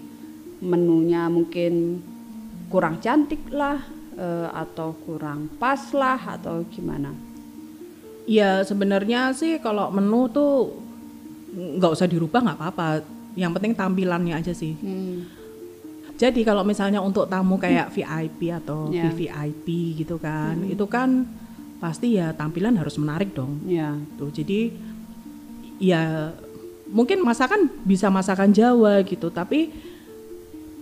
menunya 0.63 1.27
mungkin 1.33 2.05
kurang 2.69 3.01
cantik 3.01 3.49
lah 3.51 3.81
eh, 4.17 4.49
atau 4.53 4.97
kurang 5.05 5.49
pas 5.57 5.81
lah 5.95 6.19
atau 6.41 6.65
gimana? 6.69 7.13
Ya 8.29 8.63
sebenarnya 8.63 9.35
sih 9.35 9.59
kalau 9.59 9.91
menu 9.91 10.31
tuh 10.31 10.79
nggak 11.53 11.93
usah 11.93 12.07
dirubah 12.09 12.41
nggak 12.41 12.59
apa-apa. 12.59 12.89
Yang 13.35 13.53
penting 13.59 13.73
tampilannya 13.75 14.35
aja 14.37 14.53
sih. 14.53 14.77
Hmm. 14.79 15.25
Jadi 16.21 16.47
kalau 16.47 16.63
misalnya 16.63 17.03
untuk 17.03 17.27
tamu 17.27 17.59
kayak 17.59 17.91
VIP 17.91 18.53
atau 18.53 18.93
Ya. 18.95 19.11
VVIP 19.11 19.67
gitu 20.05 20.21
kan, 20.23 20.55
itu 20.69 20.85
kan 20.87 21.27
pasti 21.83 22.15
ya 22.15 22.31
tampilan 22.31 22.79
harus 22.79 22.95
menarik 22.95 23.35
dong. 23.35 23.59
Ya. 23.67 23.99
Tuh, 24.21 24.31
jadi 24.31 24.71
ya 25.83 26.31
mungkin 26.87 27.27
masakan 27.27 27.67
bisa 27.83 28.07
masakan 28.07 28.55
Jawa 28.55 29.03
gitu, 29.03 29.35
tapi 29.35 29.73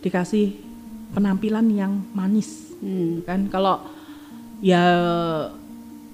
dikasih 0.04 0.60
penampilan 1.16 1.72
yang 1.72 2.04
manis 2.12 2.69
Hmm. 2.80 3.20
kan. 3.22 3.46
Kalau 3.46 3.84
ya 4.58 4.82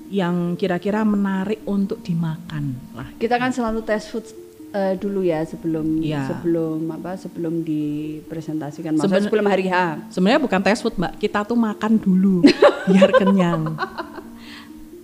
yang 0.06 0.54
kira-kira 0.54 1.02
menarik 1.02 1.62
untuk 1.64 1.98
dimakan 2.00 2.78
lah. 2.92 3.10
Kita 3.16 3.36
kan 3.36 3.50
selalu 3.50 3.82
tes 3.82 4.06
food 4.06 4.22
eh, 4.68 4.94
dulu 4.94 5.20
ya 5.20 5.42
sebelum 5.42 5.98
Iya. 5.98 6.26
sebelum 6.28 6.78
apa 6.92 7.16
sebelum 7.16 7.62
dipresentasikan 7.62 8.94
maksudnya 8.94 9.18
Seben- 9.18 9.26
sebelum 9.26 9.46
hari 9.46 9.66
H. 9.66 9.74
Sebenarnya 10.10 10.38
bukan 10.38 10.60
tes 10.60 10.78
food 10.78 10.94
mbak, 10.94 11.16
kita 11.16 11.42
tuh 11.42 11.56
makan 11.56 11.96
dulu 11.96 12.46
biar 12.86 13.10
kenyang. 13.12 13.74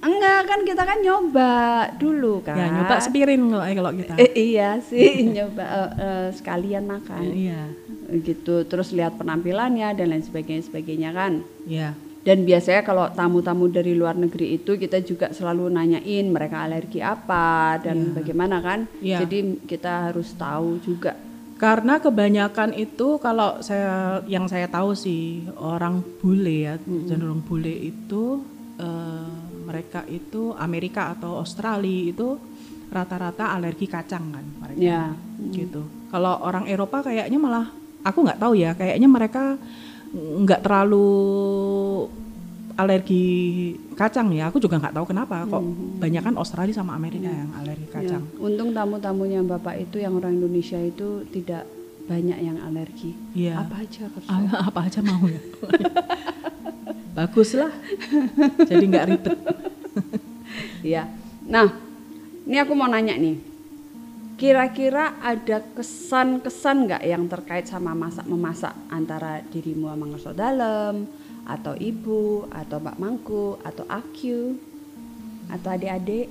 Enggak 0.02 0.40
kan 0.44 0.60
kita 0.62 0.82
kan 0.82 0.98
nyoba 0.98 1.52
dulu 1.94 2.42
kan. 2.42 2.58
Ya 2.58 2.66
nyoba 2.68 2.98
sepiring 2.98 3.42
kalau 3.48 3.64
kalau 3.72 3.90
kita. 3.96 4.12
Eh, 4.18 4.30
iya 4.50 4.78
sih 4.78 5.22
nyoba 5.34 5.62
eh, 5.62 5.90
eh, 5.96 6.26
sekalian 6.32 6.84
makan 6.84 7.22
Iya, 7.22 7.62
gitu 8.20 8.68
terus 8.68 8.92
lihat 8.92 9.16
penampilannya 9.16 9.96
dan 9.96 10.06
lain 10.12 10.20
sebagainya 10.20 10.68
sebagainya 10.68 11.10
kan. 11.12 11.40
iya. 11.64 11.96
Dan 12.22 12.46
biasanya 12.46 12.86
kalau 12.86 13.10
tamu-tamu 13.10 13.66
dari 13.66 13.98
luar 13.98 14.14
negeri 14.14 14.54
itu 14.54 14.78
kita 14.78 15.02
juga 15.02 15.34
selalu 15.34 15.66
nanyain 15.66 16.30
mereka 16.30 16.62
alergi 16.62 17.02
apa 17.02 17.82
dan 17.82 18.14
bagaimana 18.14 18.62
kan. 18.62 18.86
Iya. 19.02 19.26
Jadi 19.26 19.66
kita 19.66 20.06
harus 20.06 20.30
tahu 20.38 20.78
juga. 20.86 21.18
Karena 21.58 21.98
kebanyakan 21.98 22.78
itu 22.78 23.18
kalau 23.18 23.58
saya 23.58 24.22
yang 24.30 24.46
saya 24.46 24.70
tahu 24.70 24.94
sih 24.94 25.50
orang 25.58 25.98
bule 26.22 26.70
ya 26.70 26.74
cenderung 27.10 27.42
bule 27.42 27.74
itu 27.74 28.38
eh, 28.78 29.30
mereka 29.66 30.06
itu 30.06 30.54
Amerika 30.54 31.10
atau 31.18 31.42
Australia 31.42 32.14
itu 32.14 32.38
rata-rata 32.86 33.50
alergi 33.50 33.90
kacang 33.90 34.30
kan 34.30 34.46
mereka 34.62 34.78
Ya. 34.78 35.10
gitu. 35.50 35.82
Kalau 36.06 36.38
orang 36.38 36.70
Eropa 36.70 37.02
kayaknya 37.02 37.38
malah 37.42 37.66
aku 38.02 38.18
nggak 38.22 38.40
tahu 38.42 38.52
ya 38.58 38.74
kayaknya 38.74 39.08
mereka 39.08 39.56
nggak 40.12 40.60
terlalu 40.60 41.08
alergi 42.76 43.26
kacang 43.94 44.32
ya. 44.32 44.48
Aku 44.48 44.58
juga 44.60 44.80
nggak 44.80 44.96
tahu 44.96 45.06
kenapa 45.12 45.44
kok 45.44 45.62
banyak 46.00 46.22
kan 46.24 46.34
Australia 46.40 46.72
sama 46.72 46.96
Amerika 46.96 47.28
yang 47.28 47.50
alergi 47.56 47.86
Ya, 47.88 47.92
kacang. 48.00 48.22
Untung 48.40 48.72
tamu-tamunya 48.72 49.44
Bapak 49.44 49.76
itu 49.76 50.00
yang 50.00 50.16
orang 50.16 50.40
Indonesia 50.40 50.80
itu 50.80 51.24
tidak 51.28 51.68
banyak 52.08 52.38
yang 52.40 52.58
alergi. 52.64 53.12
Iya. 53.36 53.62
Apa 53.62 53.84
aja 53.84 54.08
kerso. 54.10 54.28
Ah, 54.28 54.68
apa 54.72 54.80
aja 54.88 55.00
mau 55.04 55.22
ya. 55.28 55.40
Bagus 57.16 57.52
lah. 57.52 57.72
Jadi 58.64 58.84
nggak 58.88 59.06
ribet. 59.12 59.36
Iya. 60.80 61.06
Nah, 61.46 61.68
ini 62.48 62.56
aku 62.58 62.72
mau 62.72 62.88
nanya 62.88 63.14
nih. 63.20 63.51
Kira-kira 64.42 65.22
ada 65.22 65.62
kesan-kesan 65.78 66.90
nggak 66.90 67.02
yang 67.06 67.30
terkait 67.30 67.62
sama 67.70 67.94
masak 67.94 68.26
memasak 68.26 68.74
antara 68.90 69.38
dirimu 69.38 69.86
sama 69.86 70.10
ngerso 70.10 70.34
dalam 70.34 71.06
atau 71.46 71.78
ibu 71.78 72.50
atau 72.50 72.82
Mbak 72.82 72.96
Mangku 72.98 73.54
atau 73.62 73.86
Aku 73.86 74.58
atau 75.46 75.68
adik-adik? 75.70 76.26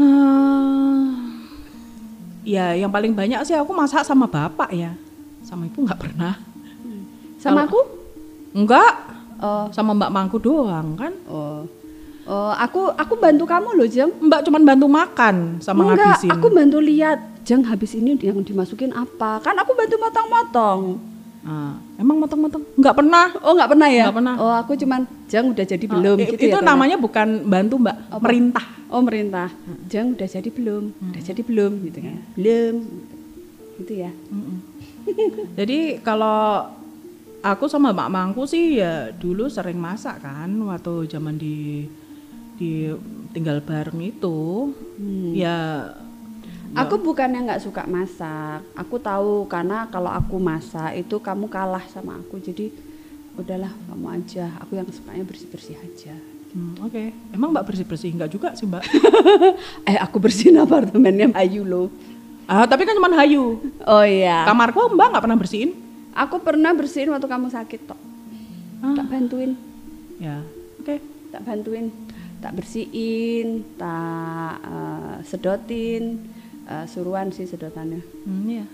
Ah, 0.00 1.12
ya 2.40 2.72
yang 2.72 2.88
paling 2.88 3.12
banyak 3.12 3.44
sih 3.44 3.52
aku 3.52 3.76
masak 3.76 4.08
sama 4.08 4.24
bapak 4.24 4.72
ya. 4.72 4.96
Sama 5.44 5.68
ibu 5.68 5.84
nggak 5.84 6.00
pernah. 6.00 6.40
Sama 7.36 7.68
aku? 7.68 7.84
Enggak. 8.56 9.12
Oh, 9.44 9.68
Sama 9.76 9.92
mbak 9.92 10.08
mangku 10.08 10.40
doang 10.40 10.96
kan. 10.96 11.12
oh. 11.28 11.68
Oh, 12.22 12.54
aku 12.54 12.86
aku 12.94 13.18
bantu 13.18 13.44
kamu 13.44 13.74
loh, 13.74 13.84
Jeng. 13.84 14.08
Mbak 14.24 14.46
cuman 14.46 14.62
bantu 14.62 14.86
makan 14.86 15.58
sama 15.58 15.90
Enggak, 15.90 16.22
ngabisin. 16.22 16.30
aku 16.32 16.46
bantu 16.48 16.78
lihat. 16.78 17.31
Jeng 17.42 17.62
habis 17.64 17.92
ini 17.92 18.14
yang 18.16 18.38
dimasukin 18.40 18.90
apa? 18.92 19.38
Kan 19.38 19.54
aku 19.54 19.74
bantu 19.74 19.98
motong-motong. 19.98 20.80
Ah, 21.42 21.74
emang 21.98 22.22
motong-motong? 22.22 22.62
Nggak 22.78 22.94
pernah. 22.94 23.26
Oh, 23.42 23.52
nggak 23.52 23.66
pernah 23.68 23.88
ya? 23.90 24.06
Nggak 24.06 24.16
pernah. 24.16 24.34
Oh, 24.38 24.54
aku 24.54 24.72
cuman 24.76 25.00
Jeng 25.26 25.50
udah 25.50 25.66
jadi 25.66 25.84
belum 25.84 26.16
Ah, 26.16 26.22
i- 26.22 26.30
gitu 26.30 26.42
itu 26.44 26.54
ya. 26.54 26.62
Namanya 26.62 26.96
bukan 26.96 27.28
bantu 27.42 27.74
mbak, 27.76 27.96
merintah. 28.18 28.66
Oh, 28.86 29.02
merintah. 29.02 29.50
Jeng 29.86 30.14
udah 30.14 30.28
jadi 30.28 30.48
belum? 30.48 30.82
Udah 31.02 31.22
jadi 31.24 31.42
belum 31.42 31.72
gitu 31.82 31.98
kan. 31.98 32.14
Belum. 32.36 32.74
Gitu 33.82 33.92
ya. 33.98 34.10
Mm-mm. 34.30 34.56
Jadi 35.58 35.78
kalau 35.98 36.70
aku 37.42 37.66
sama 37.66 37.90
Mbak 37.90 38.06
Mangku 38.08 38.46
sih 38.46 38.78
ya 38.78 39.10
dulu 39.10 39.50
sering 39.50 39.74
masak 39.74 40.22
kan 40.22 40.46
waktu 40.62 41.10
zaman 41.10 41.34
di 41.34 41.90
di 42.54 42.86
tinggal 43.32 43.58
bareng 43.58 43.98
itu. 43.98 44.70
Ya 45.34 45.90
Aku 46.72 46.96
bukannya 46.96 47.44
nggak 47.44 47.62
suka 47.62 47.84
masak. 47.84 48.64
Aku 48.72 48.96
tahu 48.96 49.44
karena 49.44 49.84
kalau 49.88 50.08
aku 50.08 50.40
masak 50.40 50.96
itu 50.96 51.20
kamu 51.20 51.44
kalah 51.46 51.84
sama 51.92 52.16
aku. 52.16 52.40
Jadi 52.40 52.72
udahlah 53.34 53.68
kamu 53.86 54.06
aja. 54.08 54.48
Aku 54.64 54.74
yang 54.74 54.88
sukanya 54.88 55.20
bersih-bersih 55.22 55.76
aja. 55.76 56.16
hmm, 56.52 56.80
oke. 56.80 57.02
Emang 57.30 57.52
Mbak 57.52 57.64
bersih-bersih 57.68 58.12
enggak 58.12 58.32
juga 58.32 58.56
sih, 58.56 58.64
Mbak? 58.64 58.82
eh, 59.88 59.98
aku 60.00 60.16
bersihin 60.16 60.56
apartemennya 60.56 61.32
Ayu 61.36 61.60
loh. 61.62 61.92
ah, 62.44 62.64
tapi 62.64 62.84
kan 62.84 62.96
cuma 62.96 63.12
hayu. 63.16 63.60
Oh 63.84 64.04
iya. 64.04 64.48
Kamarku 64.48 64.80
Mbak 64.92 65.06
nggak 65.12 65.24
pernah 65.28 65.38
bersihin. 65.38 65.70
Aku 66.12 66.40
pernah 66.40 66.72
bersihin 66.72 67.08
waktu 67.08 67.24
kamu 67.24 67.48
sakit 67.48 67.80
tok. 67.84 68.00
Ah. 68.80 68.96
Tak 68.96 69.06
bantuin, 69.08 69.56
Ya. 70.16 70.40
Oke. 70.76 70.98
tak 71.30 71.40
bantuin, 71.42 71.88
tak 72.38 72.52
bersihin, 72.52 73.64
tak 73.76 74.56
eh, 74.60 75.16
sedotin, 75.24 76.20
eh, 76.68 76.86
suruhan 76.86 77.30
sih 77.34 77.46
sedotannya. 77.48 78.02
Hmm, 78.26 78.44
iya. 78.46 78.66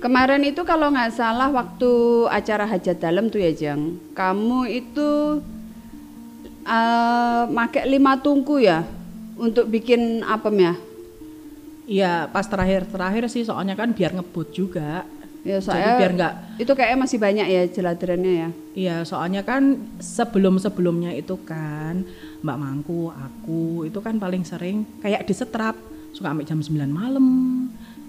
Kemarin 0.00 0.40
itu 0.48 0.64
kalau 0.64 0.88
nggak 0.88 1.12
salah 1.12 1.52
waktu 1.52 2.24
acara 2.32 2.64
hajat 2.64 2.96
dalam 2.96 3.28
tuh 3.28 3.44
ya 3.44 3.52
Jang, 3.52 4.00
kamu 4.16 4.64
itu 4.72 5.10
eh 6.64 7.42
make 7.52 7.84
lima 7.84 8.16
tungku 8.16 8.64
ya 8.64 8.80
untuk 9.36 9.68
bikin 9.68 10.24
apem 10.24 10.56
ya? 10.56 10.74
Iya, 11.90 12.12
pas 12.32 12.48
terakhir-terakhir 12.48 13.28
sih 13.28 13.44
soalnya 13.44 13.76
kan 13.76 13.92
biar 13.92 14.16
ngebut 14.16 14.48
juga. 14.56 15.04
Ya 15.40 15.56
Jadi 15.56 15.68
saya 15.68 15.96
biar 15.96 16.12
nggak 16.16 16.34
itu 16.60 16.72
kayaknya 16.76 16.98
masih 17.00 17.18
banyak 17.20 17.46
ya 17.48 17.62
jeladerannya 17.68 18.32
ya. 18.32 18.48
Iya, 18.76 18.96
soalnya 19.04 19.44
kan 19.44 19.80
sebelum-sebelumnya 20.00 21.16
itu 21.16 21.36
kan 21.44 22.08
Mbak 22.40 22.56
Mangku, 22.56 23.00
aku 23.08 23.84
itu 23.84 23.98
kan 24.00 24.16
paling 24.16 24.42
sering 24.42 24.88
kayak 24.98 25.24
disetrap, 25.24 25.76
suka 26.10 26.32
sampai 26.32 26.44
jam 26.44 26.56
9 26.56 26.72
malam, 26.86 27.26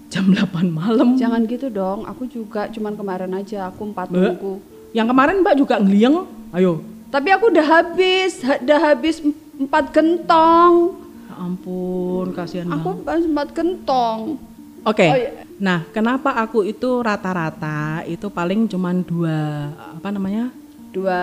jam 0.08 0.24
8 0.26 0.72
malam. 0.72 1.14
Jangan 1.14 1.44
gitu 1.44 1.68
dong, 1.68 2.04
aku 2.04 2.24
juga 2.24 2.64
cuman 2.68 2.96
kemarin 2.96 3.32
aja 3.32 3.68
aku 3.68 3.92
empat 3.92 4.08
tungku. 4.08 4.64
Yang 4.92 5.06
kemarin 5.08 5.36
Mbak 5.40 5.56
juga 5.56 5.74
ngeliang, 5.76 6.16
ayo. 6.50 6.80
Tapi 7.08 7.28
aku 7.28 7.52
udah 7.52 7.66
habis, 7.66 8.40
ha- 8.40 8.56
udah 8.56 8.78
habis 8.82 9.20
em- 9.20 9.36
empat 9.60 9.92
gentong. 9.92 10.96
Ya 11.28 11.34
ampun, 11.38 12.26
kasihan 12.32 12.72
Aku 12.72 13.04
empat 13.04 13.48
gentong. 13.52 14.40
Oke. 14.82 15.06
Oh, 15.06 15.14
iya. 15.14 15.44
Nah, 15.56 15.86
kenapa 15.92 16.34
aku 16.34 16.64
itu 16.64 16.88
rata-rata 16.98 18.02
itu 18.02 18.26
paling 18.26 18.66
cuman 18.66 19.04
dua 19.04 19.70
apa 19.94 20.08
namanya? 20.08 20.50
Dua 20.90 21.20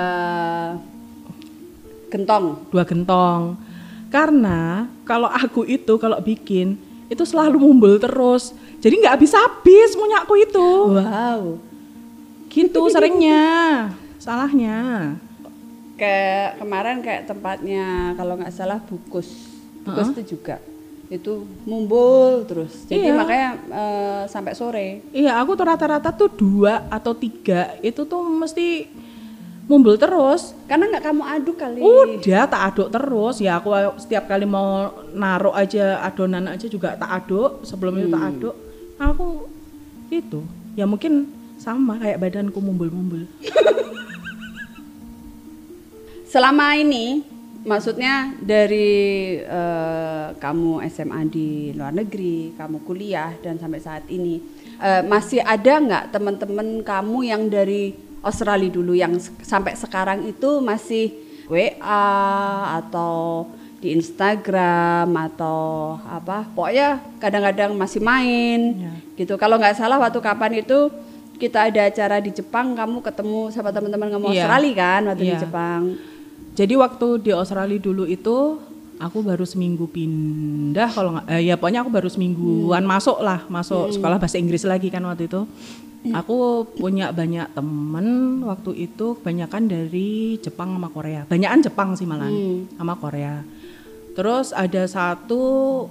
gentong. 2.09 2.45
Dua 2.69 2.83
gentong. 2.83 3.55
Karena 4.09 4.89
kalau 5.05 5.29
aku 5.29 5.63
itu 5.63 5.95
kalau 5.95 6.17
bikin 6.19 6.75
itu 7.07 7.23
selalu 7.23 7.57
mumbul 7.57 7.97
terus. 7.97 8.51
Jadi 8.81 9.01
nggak 9.01 9.15
habis-habis 9.17 9.93
minyak 9.95 10.25
aku 10.25 10.35
itu. 10.37 10.69
Wow. 10.97 11.41
Gitu 12.49 12.81
seringnya. 12.93 13.45
Salahnya. 14.17 15.15
Kayak 15.95 16.57
kemarin 16.57 16.97
kayak 17.03 17.23
tempatnya 17.27 18.15
kalau 18.15 18.33
nggak 18.35 18.53
salah 18.55 18.79
bukus. 18.81 19.27
Bukus 19.83 20.11
itu 20.15 20.35
juga 20.35 20.57
itu 21.09 21.41
mumbul 21.65 22.45
terus. 22.45 22.85
Jadi 22.85 23.09
Iya. 23.09 23.17
makanya 23.17 23.49
eh, 23.57 24.21
sampai 24.29 24.53
sore. 24.53 25.01
Iya, 25.09 25.41
aku 25.41 25.57
tuh 25.57 25.65
rata-rata 25.65 26.13
tuh 26.13 26.29
dua 26.29 26.85
atau 26.87 27.17
tiga 27.17 27.73
itu 27.81 28.05
tuh 28.05 28.21
mesti 28.21 28.85
mumbul 29.69 29.95
terus. 30.01 30.57
Karena 30.65 30.89
nggak 30.89 31.05
kamu 31.05 31.23
aduk 31.23 31.55
kali. 31.61 31.79
Udah 31.79 32.49
tak 32.49 32.61
aduk 32.73 32.89
terus. 32.89 33.37
Ya 33.37 33.61
aku 33.61 33.69
setiap 34.01 34.25
kali 34.25 34.49
mau 34.49 34.89
naruh 35.13 35.53
aja 35.53 36.01
adonan 36.01 36.49
aja 36.49 36.65
juga 36.65 36.97
tak 36.97 37.23
aduk. 37.23 37.61
Sebelum 37.61 37.93
itu 38.01 38.09
tak 38.09 38.23
aduk. 38.33 38.55
Aku 38.97 39.45
itu 40.09 40.41
ya 40.73 40.89
mungkin 40.89 41.29
sama 41.61 42.01
kayak 42.01 42.17
badanku 42.17 42.57
mumbul-mumbul. 42.57 43.29
Selama 46.29 46.77
ini, 46.77 47.25
maksudnya 47.65 48.37
dari 48.37 49.41
eh, 49.41 50.27
kamu 50.37 50.85
SMA 50.93 51.21
di 51.25 51.73
luar 51.73 51.89
negeri, 51.89 52.53
kamu 52.53 52.85
kuliah 52.85 53.33
dan 53.41 53.57
sampai 53.57 53.81
saat 53.81 54.05
ini, 54.13 54.37
eh, 54.77 55.01
masih 55.03 55.41
ada 55.41 55.81
nggak 55.81 56.05
teman-teman 56.13 56.85
kamu 56.85 57.17
yang 57.25 57.49
dari 57.49 58.08
Australia 58.21 58.69
dulu 58.69 58.93
yang 58.93 59.13
sampai 59.39 59.73
sekarang 59.73 60.25
itu 60.25 60.59
masih 60.59 61.13
WA 61.47 62.05
atau 62.77 63.47
di 63.79 63.95
Instagram 63.95 65.07
atau 65.07 65.59
apa 66.03 66.43
pokoknya 66.49 66.99
kadang-kadang 67.17 67.71
masih 67.73 67.99
main 67.99 68.75
Ya. 68.75 68.91
gitu 69.15 69.33
kalau 69.35 69.55
nggak 69.55 69.73
salah 69.73 69.95
waktu 69.97 70.19
kapan 70.19 70.51
itu 70.59 70.91
kita 71.35 71.71
ada 71.71 71.87
acara 71.87 72.19
di 72.19 72.29
Jepang 72.29 72.75
kamu 72.75 72.99
ketemu 72.99 73.47
sama 73.49 73.71
teman-teman 73.71 74.07
kamu 74.09 74.25
Iya. 74.27 74.43
Australia 74.43 74.73
kan 74.75 75.01
waktu 75.07 75.21
di 75.21 75.29
Iya. 75.29 75.39
Jepang 75.39 75.81
Jadi 76.49 76.73
waktu 76.75 77.07
di 77.21 77.31
Australia 77.31 77.79
dulu 77.79 78.03
itu 78.03 78.59
aku 78.99 79.23
baru 79.23 79.47
seminggu 79.47 79.87
pindah 79.87 80.91
kalau 80.91 81.15
nggak 81.15 81.25
eh, 81.29 81.47
ya 81.47 81.55
pokoknya 81.55 81.79
aku 81.79 81.89
baru 81.89 82.09
semingguan 82.11 82.83
masuk 82.83 83.23
lah 83.23 83.47
masuk 83.47 83.95
sekolah 83.95 84.19
bahasa 84.19 84.35
Inggris 84.35 84.67
lagi 84.67 84.91
kan 84.91 84.99
waktu 85.01 85.31
itu. 85.31 85.47
Aku 85.99 86.63
punya 86.79 87.11
banyak 87.11 87.51
temen 87.51 88.39
waktu 88.47 88.87
itu 88.87 89.19
kebanyakan 89.19 89.67
dari 89.67 90.39
Jepang 90.39 90.79
sama 90.79 90.87
Korea. 90.87 91.27
Banyakan 91.27 91.59
Jepang 91.59 91.89
sih 91.99 92.07
malah 92.07 92.31
sama 92.79 92.95
Korea. 92.95 93.43
Terus 94.15 94.55
ada 94.55 94.83
satu 94.87 95.41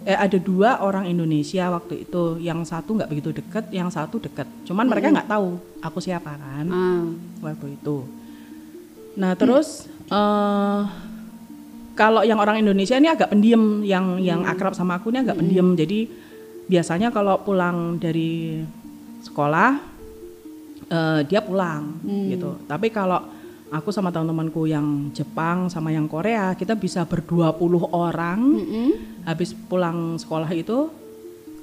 eh 0.08 0.16
ada 0.16 0.36
dua 0.40 0.80
orang 0.80 1.04
Indonesia 1.04 1.68
waktu 1.68 2.08
itu. 2.08 2.40
Yang 2.40 2.72
satu 2.72 2.96
nggak 2.96 3.10
begitu 3.12 3.36
deket, 3.36 3.68
yang 3.68 3.92
satu 3.92 4.16
deket. 4.16 4.48
Cuman 4.64 4.88
mereka 4.88 5.12
nggak 5.12 5.28
tahu 5.28 5.60
aku 5.84 5.98
siapa 6.00 6.40
kan 6.40 6.66
ah. 6.72 7.04
waktu 7.44 7.76
itu. 7.76 8.08
Nah 9.20 9.36
terus 9.36 9.92
eh 10.08 10.80
kalau 11.92 12.24
yang 12.24 12.40
orang 12.40 12.64
Indonesia 12.64 12.96
ini 12.96 13.12
agak 13.12 13.28
pendiam, 13.28 13.84
yang 13.84 14.16
yang 14.24 14.46
akrab 14.48 14.72
sama 14.72 14.96
aku 14.96 15.12
ini 15.12 15.20
agak 15.20 15.36
pendiam. 15.36 15.76
Jadi 15.76 16.08
biasanya 16.64 17.12
kalau 17.12 17.44
pulang 17.44 18.00
dari 18.00 18.64
sekolah 19.20 19.97
eh, 20.88 21.20
dia 21.28 21.40
pulang 21.44 22.00
gitu. 22.04 22.58
Tapi 22.64 22.88
kalau 22.88 23.20
aku 23.68 23.92
sama 23.92 24.08
teman-temanku 24.08 24.64
yang 24.64 25.12
Jepang 25.12 25.68
sama 25.68 25.92
yang 25.92 26.08
Korea 26.08 26.56
kita 26.56 26.72
bisa 26.72 27.04
berdua 27.04 27.52
puluh 27.52 27.84
orang 27.92 28.64
habis 29.28 29.52
pulang 29.52 30.16
sekolah 30.16 30.48
itu 30.56 30.88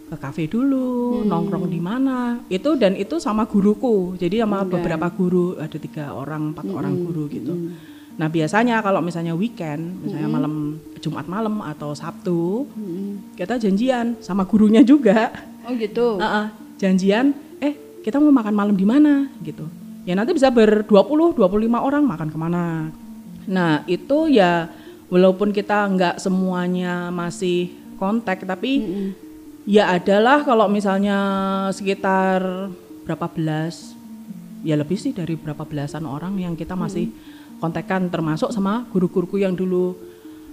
ke 0.05 0.13
kafe 0.21 0.45
dulu 0.45 1.25
nongkrong 1.25 1.65
di 1.65 1.81
mana. 1.81 2.37
Itu 2.45 2.77
dan 2.77 2.93
itu 2.93 3.17
sama 3.17 3.49
guruku. 3.49 4.13
Jadi 4.21 4.37
sama 4.37 4.61
beberapa 4.61 5.09
guru 5.09 5.57
ada 5.57 5.77
tiga 5.81 6.13
orang 6.13 6.53
empat 6.53 6.65
orang 6.69 6.93
guru 6.93 7.25
gitu. 7.25 7.53
Nah 8.15 8.29
biasanya 8.29 8.85
kalau 8.85 9.01
misalnya 9.01 9.33
weekend 9.33 10.05
misalnya 10.05 10.29
malam 10.29 10.77
Jumat 11.01 11.25
malam 11.25 11.57
atau 11.65 11.97
Sabtu 11.97 12.69
kita 13.33 13.57
janjian 13.57 14.21
sama 14.21 14.45
gurunya 14.45 14.85
juga. 14.85 15.33
Oh 15.65 15.73
gitu? 15.73 16.21
Heeh, 16.21 16.53
janjian 16.77 17.33
kita 18.05 18.21
mau 18.21 18.29
makan 18.29 18.53
malam 18.53 18.75
di 18.77 18.85
mana 18.85 19.25
gitu. 19.41 19.65
Ya 20.05 20.13
nanti 20.13 20.37
bisa 20.37 20.53
ber 20.53 20.85
20 20.85 21.33
25 21.33 21.41
orang 21.73 22.05
makan 22.05 22.29
ke 22.29 22.37
mana. 22.37 22.93
Nah 23.49 23.81
itu 23.89 24.29
ya 24.29 24.69
walaupun 25.09 25.49
kita 25.49 25.89
nggak 25.89 26.15
semuanya 26.21 27.09
masih 27.09 27.73
kontak 27.97 28.45
tapi 28.45 28.85
ya 29.65 29.89
adalah 29.89 30.45
kalau 30.45 30.69
misalnya 30.69 31.17
sekitar 31.73 32.69
berapa 33.01 33.25
belas 33.25 33.97
ya 34.61 34.77
lebih 34.77 34.97
sih 34.97 35.09
dari 35.09 35.33
berapa 35.33 35.65
belasan 35.65 36.05
orang 36.05 36.37
yang 36.37 36.53
kita 36.53 36.77
masih 36.77 37.09
kontekan 37.57 38.09
termasuk 38.09 38.53
sama 38.53 38.85
guru-guruku 38.93 39.41
yang 39.41 39.57
dulu 39.57 39.97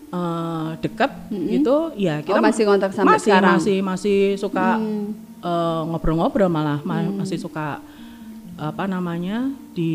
eh, 0.09 0.71
dekat 0.81 1.29
gitu. 1.29 1.93
Ya 1.97 2.25
kita 2.25 2.41
Oh, 2.41 2.45
masih 2.45 2.65
kontak 2.65 2.97
sampai 2.97 3.21
masih, 3.21 3.29
sekarang? 3.29 3.57
masih 3.61 3.77
masih 3.85 4.19
suka 4.41 4.81
eh, 4.81 5.05
ngobrol-ngobrol 5.91 6.47
malah 6.47 6.79
ma- 6.87 7.23
masih 7.23 7.39
suka 7.39 7.83
apa 8.55 8.85
namanya 8.87 9.51
di 9.75 9.93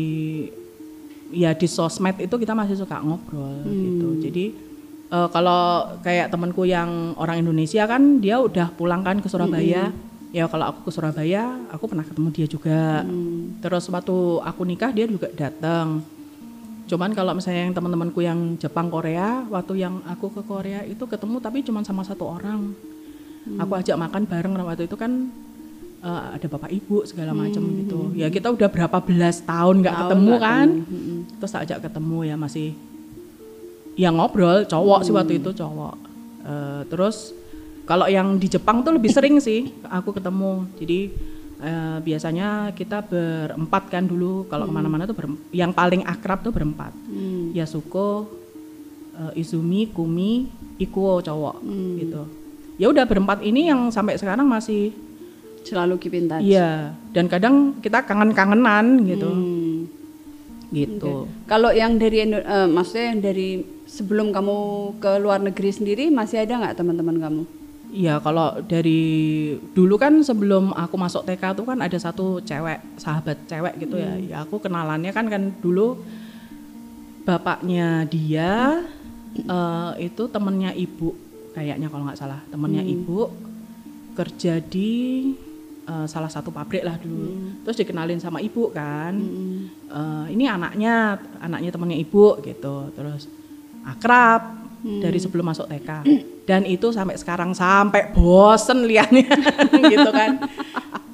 ya 1.32 1.56
di 1.56 1.64
sosmed 1.64 2.20
itu 2.20 2.34
kita 2.36 2.52
masih 2.52 2.76
suka 2.76 3.00
ngobrol 3.00 3.64
gitu. 3.68 4.08
Jadi 4.28 4.44
eh, 5.08 5.28
kalau 5.32 5.96
kayak 6.04 6.28
temanku 6.28 6.68
yang 6.68 7.16
orang 7.16 7.40
Indonesia 7.40 7.88
kan 7.88 8.20
dia 8.20 8.36
udah 8.40 8.68
pulang 8.76 9.00
kan 9.00 9.20
ke 9.24 9.28
Surabaya. 9.28 9.92
Ya 10.28 10.44
kalau 10.44 10.68
aku 10.68 10.88
ke 10.88 10.90
Surabaya 10.92 11.56
aku 11.72 11.88
pernah 11.88 12.04
ketemu 12.04 12.28
dia 12.28 12.46
juga. 12.46 12.82
Terus 13.64 13.88
waktu 13.88 14.16
aku 14.44 14.60
nikah 14.68 14.92
dia 14.92 15.08
juga 15.08 15.32
datang 15.32 16.04
cuman 16.88 17.12
kalau 17.12 17.36
misalnya 17.36 17.68
yang 17.68 17.76
teman-temanku 17.76 18.24
yang 18.24 18.56
Jepang 18.56 18.88
Korea 18.88 19.44
waktu 19.52 19.84
yang 19.84 20.00
aku 20.08 20.32
ke 20.32 20.42
Korea 20.48 20.80
itu 20.88 21.04
ketemu 21.04 21.36
tapi 21.36 21.60
cuma 21.60 21.84
sama 21.84 22.00
satu 22.00 22.24
orang 22.24 22.72
aku 23.56 23.72
ajak 23.80 23.96
makan 23.96 24.22
bareng 24.28 24.52
waktu 24.60 24.84
itu 24.84 24.96
kan 25.00 25.32
eh, 26.04 26.22
ada 26.36 26.46
bapak 26.46 26.68
ibu 26.68 27.08
segala 27.08 27.32
macam 27.32 27.64
gitu. 27.80 28.12
Ya 28.12 28.28
kita 28.28 28.52
udah 28.52 28.68
berapa 28.68 28.98
belas 29.00 29.40
tahun 29.42 29.80
nggak 29.80 29.96
ketemu 30.04 30.32
nggak? 30.36 30.44
kan? 30.44 30.68
Ketemu, 30.84 31.16
terus 31.40 31.50
tak 31.56 31.62
ajak 31.64 31.78
ketemu 31.88 32.18
ya 32.28 32.36
masih 32.36 32.68
yang 33.98 34.14
ngobrol 34.14 34.62
cowok 34.62 35.00
sih 35.02 35.12
waktu 35.16 35.42
itu 35.42 35.50
cowok. 35.50 35.94
Eh, 36.46 36.82
terus 36.92 37.34
kalau 37.88 38.04
yang 38.04 38.36
di 38.36 38.46
Jepang 38.46 38.84
tuh 38.84 38.92
lebih 38.94 39.10
sering 39.10 39.40
sih 39.40 39.72
aku 39.88 40.12
ketemu. 40.14 40.68
Jadi 40.78 41.00
eh, 41.58 41.98
biasanya 41.98 42.70
kita 42.78 43.02
berempat 43.02 43.90
kan 43.90 44.06
dulu 44.06 44.46
kalau 44.46 44.70
ke 44.70 44.72
mana-mana 44.72 45.02
tuh 45.02 45.18
yang 45.50 45.74
paling 45.74 46.06
akrab 46.06 46.46
tuh 46.46 46.54
berempat. 46.54 46.94
Hmm. 47.10 47.50
Yasuko 47.56 48.30
eh, 49.18 49.40
Izumi 49.42 49.90
Kumi 49.90 50.46
Ikuo 50.78 51.18
cowok 51.18 51.58
Hmm. 51.66 51.98
gitu 51.98 52.22
ya 52.78 52.86
udah 52.88 53.04
berempat 53.04 53.42
ini 53.42 53.68
yang 53.68 53.90
sampai 53.90 54.14
sekarang 54.16 54.46
masih 54.46 54.94
selalu 55.66 56.00
keep 56.00 56.14
in 56.16 56.30
touch. 56.30 56.40
Iya 56.40 56.94
dan 57.12 57.26
kadang 57.26 57.76
kita 57.82 58.06
kangen-kangenan 58.06 59.04
gitu. 59.04 59.28
Hmm. 59.28 59.78
gitu. 60.68 61.24
Kalau 61.48 61.72
yang 61.72 61.96
dari 61.96 62.28
eh, 62.28 62.68
maksudnya 62.68 63.16
yang 63.16 63.20
dari 63.24 63.48
sebelum 63.88 64.30
kamu 64.36 64.56
ke 65.00 65.10
luar 65.16 65.40
negeri 65.40 65.72
sendiri 65.72 66.04
masih 66.12 66.44
ada 66.44 66.60
nggak 66.60 66.76
teman-teman 66.76 67.16
kamu? 67.18 67.42
Iya, 67.88 68.20
kalau 68.20 68.60
dari 68.68 69.56
dulu 69.72 69.96
kan 69.96 70.20
sebelum 70.20 70.76
aku 70.76 71.00
masuk 71.00 71.24
TK 71.24 71.56
tuh 71.56 71.64
kan 71.64 71.80
ada 71.80 71.96
satu 71.96 72.36
cewek, 72.44 72.84
sahabat 73.00 73.48
cewek 73.48 73.80
gitu 73.80 73.96
ya. 73.96 74.12
Ya 74.20 74.36
aku 74.44 74.60
kenalannya 74.60 75.08
kan 75.08 75.32
kan 75.32 75.56
dulu 75.64 75.96
bapaknya 77.24 78.04
dia 78.04 78.84
eh, 79.40 79.90
itu 80.04 80.28
temennya 80.28 80.76
ibu 80.76 81.27
kayaknya 81.58 81.90
kalau 81.90 82.06
nggak 82.06 82.16
salah, 82.16 82.38
temennya 82.46 82.80
ibu 82.80 83.26
kerja 84.14 84.58
di 84.58 84.92
eh, 85.84 86.06
salah 86.06 86.28
satu 86.28 86.48
pabrik 86.48 86.82
lah 86.82 86.94
dulu. 86.96 87.58
Terus 87.62 87.76
dikenalin 87.76 88.18
sama 88.18 88.38
ibu 88.38 88.70
kan. 88.70 89.14
Eh, 89.88 90.26
ini 90.30 90.46
anaknya, 90.46 91.16
anaknya 91.38 91.70
temennya 91.70 91.98
ibu 91.98 92.38
gitu. 92.40 92.92
Terus 92.92 93.26
akrab 93.82 94.42
dari 94.78 95.18
sebelum 95.18 95.42
masuk 95.44 95.66
TK 95.66 95.90
dan 96.44 96.62
itu 96.62 96.86
sampai 96.88 97.18
sekarang 97.18 97.50
sampai 97.50 98.14
bosen 98.14 98.86
liatnya 98.86 99.26
gitu 99.90 100.08
kan 100.08 100.38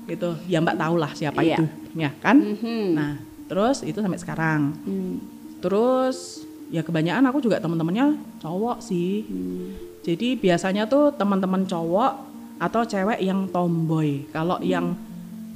gitu 0.05 0.37
ya 0.45 0.61
mbak 0.61 0.77
tahu 0.77 0.95
lah 0.95 1.09
siapa 1.11 1.41
Iya. 1.41 1.57
itu 1.57 1.65
ya 1.97 2.13
kan 2.15 2.37
Mhm. 2.37 2.93
nah 2.93 3.17
terus 3.47 3.81
itu 3.81 3.97
sampai 3.97 4.21
sekarang 4.21 4.77
Hmm. 4.85 5.17
terus 5.59 6.45
ya 6.69 6.85
kebanyakan 6.85 7.25
aku 7.25 7.41
juga 7.41 7.57
teman-temannya 7.57 8.15
cowok 8.39 8.85
sih 8.85 9.25
Hmm. 9.25 9.94
Jadi 10.05 10.37
biasanya 10.37 10.85
tuh 10.87 11.11
teman-teman 11.17 11.65
cowok 11.65 12.13
atau 12.61 12.81
cewek 12.85 13.19
yang 13.25 13.51
tomboy 13.51 14.23
kalau 14.31 14.61
yang 14.63 14.95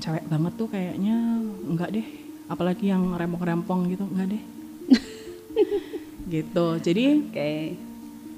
cewek 0.02 0.24
banget 0.26 0.52
tuh 0.58 0.68
kayaknya 0.72 1.14
enggak 1.68 1.94
deh 1.94 2.06
apalagi 2.48 2.90
yang 2.90 3.12
rempong-rempong 3.14 3.92
gitu 3.92 4.08
enggak 4.08 4.34
deh 4.34 4.42
gitu 6.32 6.66
jadi 6.80 7.04
Oke. 7.28 7.52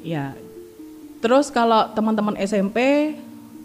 Ya. 0.04 0.32
Terus 1.20 1.52
kalau 1.52 1.92
teman-teman 1.92 2.36
SMP 2.40 3.12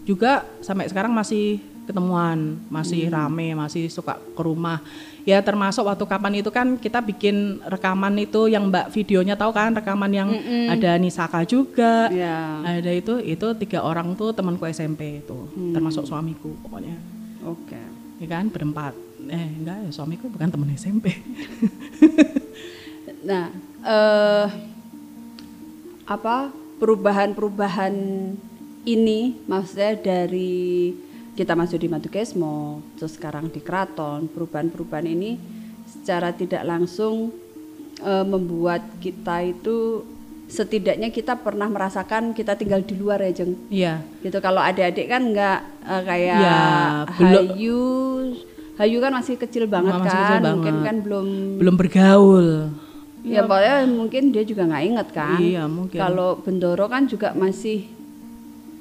juga 0.04 0.44
sampai 0.60 0.86
sekarang 0.92 1.12
masih 1.16 1.58
ketemuan, 1.88 2.60
masih 2.68 3.08
rame, 3.08 3.56
masih 3.56 3.88
suka 3.88 4.20
ke 4.20 4.42
rumah. 4.44 4.84
Ya 5.26 5.42
termasuk 5.42 5.82
waktu 5.90 6.06
kapan 6.06 6.38
itu 6.38 6.54
kan 6.54 6.78
kita 6.78 7.02
bikin 7.02 7.58
rekaman 7.66 8.14
itu 8.14 8.46
yang 8.46 8.70
Mbak 8.70 8.94
videonya 8.94 9.34
tahu 9.34 9.50
kan 9.50 9.74
rekaman 9.74 10.14
yang 10.14 10.30
ada 10.70 10.94
Nisaka 11.02 11.42
juga. 11.42 12.06
Ya. 12.14 12.62
Ada 12.62 12.94
itu 12.94 13.18
itu 13.18 13.46
tiga 13.58 13.82
orang 13.82 14.14
tuh 14.14 14.30
temanku 14.30 14.62
SMP 14.70 15.26
itu, 15.26 15.50
termasuk 15.74 16.06
suamiku 16.06 16.54
pokoknya. 16.62 16.94
Oke. 17.42 17.82
Ya 18.22 18.26
kan 18.38 18.46
berempat. 18.54 18.94
Eh 19.26 19.50
enggak 19.58 19.82
ya 19.82 19.90
suamiku 19.90 20.30
bukan 20.30 20.46
teman 20.46 20.70
SMP. 20.78 21.10
Nah, 23.26 23.50
eh 23.82 24.46
apa 26.06 26.54
perubahan-perubahan 26.78 27.94
ini 28.86 29.34
maksudnya 29.50 29.98
dari 29.98 30.94
kita 31.36 31.52
masuk 31.52 31.76
di 31.76 31.86
Madukesmo, 31.86 32.56
terus 32.96 33.12
sekarang 33.12 33.46
di 33.46 33.60
Keraton, 33.60 34.24
perubahan-perubahan 34.26 35.04
ini 35.06 35.36
secara 35.86 36.32
tidak 36.32 36.64
langsung 36.64 37.30
eh, 37.98 38.24
membuat 38.24 38.80
kita 38.98 39.44
itu 39.46 40.02
setidaknya 40.46 41.10
kita 41.10 41.34
pernah 41.34 41.66
merasakan 41.66 42.30
kita 42.30 42.54
tinggal 42.54 42.78
di 42.80 42.94
luar 42.94 43.18
ya 43.20 43.32
Jeng 43.34 43.58
Iya. 43.66 43.98
gitu 44.20 44.38
kalau 44.38 44.60
adik-adik 44.60 45.06
kan 45.06 45.22
nggak 45.26 45.58
eh, 45.84 46.02
kayak 46.04 46.38
Ya, 46.38 46.62
Hayu 47.04 47.82
Hayu 48.76 48.98
kan 48.98 49.10
masih 49.10 49.34
kecil 49.36 49.66
banget 49.66 49.90
Masih 49.92 50.06
kan 50.06 50.14
kecil 50.14 50.38
mungkin 50.46 50.74
banget. 50.74 50.84
kan 50.84 50.96
belum 51.00 51.26
belum 51.58 51.74
bergaul. 51.76 52.48
ya 53.24 53.42
pokoknya 53.42 53.76
mungkin 53.88 54.22
dia 54.30 54.42
juga 54.42 54.62
nggak 54.64 54.84
inget 54.86 55.08
kan 55.10 55.36
Iya, 55.36 55.62
mungkin. 55.66 55.98
kalau 55.98 56.38
Bendoro 56.38 56.86
kan 56.86 57.04
juga 57.04 57.32
masih 57.32 57.90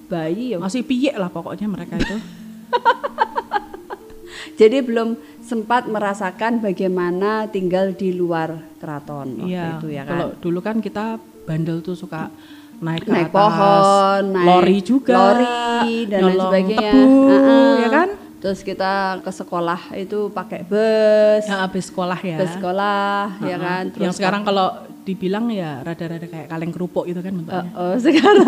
bayi 0.06 0.54
ya 0.54 0.62
Masih 0.62 0.82
piye 0.82 1.12
lah 1.12 1.28
pokoknya 1.28 1.66
mereka 1.66 1.98
itu. 1.98 2.14
jadi 4.60 4.82
belum 4.82 5.16
sempat 5.40 5.86
merasakan 5.86 6.58
bagaimana 6.60 7.46
tinggal 7.48 7.92
di 7.92 8.10
luar 8.12 8.50
keraton 8.78 9.38
waktu 9.40 9.52
Iya. 9.52 9.66
itu 9.78 9.88
ya 9.90 10.04
Kalau 10.04 10.28
kan 10.32 10.42
dulu 10.42 10.60
kan 10.60 10.76
kita 10.80 11.06
bandel 11.46 11.80
tuh 11.80 11.94
suka 11.94 12.34
naik 12.78 13.06
ke 13.06 13.12
naik 13.12 13.30
atas, 13.30 13.36
pohon 13.36 14.22
naik 14.34 14.48
lori 14.48 14.80
juga, 14.82 15.16
lori 15.16 15.96
dan 16.06 16.22
lain 16.24 16.38
sebagainya 16.38 16.92
tebu, 16.92 17.06
Heeh. 17.30 17.72
ya 17.78 17.90
kan? 17.90 18.10
terus 18.36 18.62
kita 18.62 18.94
ke 19.20 19.32
sekolah 19.32 19.82
itu 19.96 20.30
pakai 20.30 20.62
bus 20.62 21.44
Ya, 21.44 21.66
habis 21.66 21.90
sekolah 21.90 22.20
ya. 22.20 22.38
ke 22.38 22.46
sekolah 22.48 23.42
ya 23.42 23.58
kan 23.58 23.84
terus 23.90 24.04
yang 24.04 24.14
sekarang 24.14 24.42
kalau 24.44 24.68
dibilang 25.02 25.50
ya 25.50 25.82
rada-rada 25.82 26.26
kayak 26.26 26.46
kaleng 26.48 26.70
kerupuk 26.70 27.06
gitu 27.06 27.22
kan 27.22 27.34
bentuknya. 27.34 27.70
Oh, 27.74 27.94
oh, 27.94 27.96
sekarang. 27.96 28.46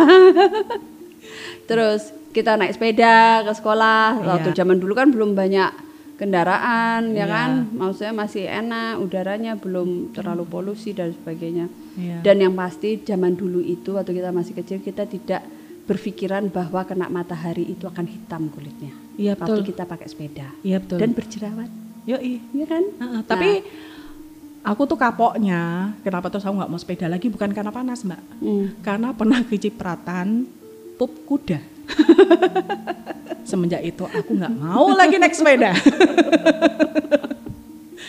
Terus 1.68 2.02
kita 2.32 2.56
naik 2.56 2.74
sepeda 2.74 3.44
ke 3.44 3.52
sekolah. 3.52 4.18
Waktu 4.18 4.50
Iya. 4.52 4.58
zaman 4.58 4.78
dulu 4.78 4.94
kan 4.94 5.12
belum 5.12 5.34
banyak 5.34 5.86
kendaraan, 6.18 7.12
ya 7.12 7.24
Iya. 7.24 7.26
kan? 7.28 7.50
Maksudnya 7.72 8.14
masih 8.16 8.44
enak, 8.46 8.98
udaranya 8.98 9.54
belum 9.54 10.12
terlalu 10.12 10.44
polusi 10.46 10.92
dan 10.92 11.14
sebagainya. 11.14 11.70
Iya. 11.94 12.20
Dan 12.22 12.36
yang 12.42 12.54
pasti 12.54 12.98
zaman 13.00 13.34
dulu 13.34 13.60
itu 13.60 13.94
waktu 13.94 14.12
kita 14.14 14.32
masih 14.32 14.54
kecil 14.54 14.80
kita 14.80 15.06
tidak 15.06 15.46
berpikiran 15.86 16.50
bahwa 16.50 16.84
kena 16.84 17.08
matahari 17.08 17.64
itu 17.66 17.86
akan 17.86 18.06
hitam 18.06 18.50
kulitnya. 18.50 18.92
Iya, 19.16 19.34
Waktu 19.34 19.62
betul. 19.62 19.68
kita 19.68 19.84
pakai 19.84 20.08
sepeda 20.08 20.48
Iya 20.62 20.78
betul. 20.78 21.00
dan 21.00 21.10
berjerawat, 21.12 21.70
Yoi. 22.06 22.34
ya 22.52 22.66
kan? 22.66 22.84
Heeh, 22.84 23.22
tapi 23.24 23.50
aku 24.62 24.84
tuh 24.84 24.94
kapoknya 24.96 25.62
kenapa 26.02 26.28
terus 26.28 26.44
aku 26.44 26.54
nggak 26.56 26.68
mau 26.68 26.78
sepeda 26.78 27.08
lagi 27.08 27.28
bukan 27.28 27.50
karena 27.50 27.72
panas 27.72 28.04
mbak 28.04 28.20
Hmm. 28.38 28.76
karena 28.82 29.10
pernah 29.12 29.40
kecipratan 29.42 30.44
pup 30.98 31.14
kuda 31.24 31.62
semenjak 33.48 33.80
itu 33.82 34.04
aku 34.04 34.34
nggak 34.34 34.52
mau 34.52 34.92
lagi 34.92 35.16
naik 35.16 35.32
sepeda 35.32 35.72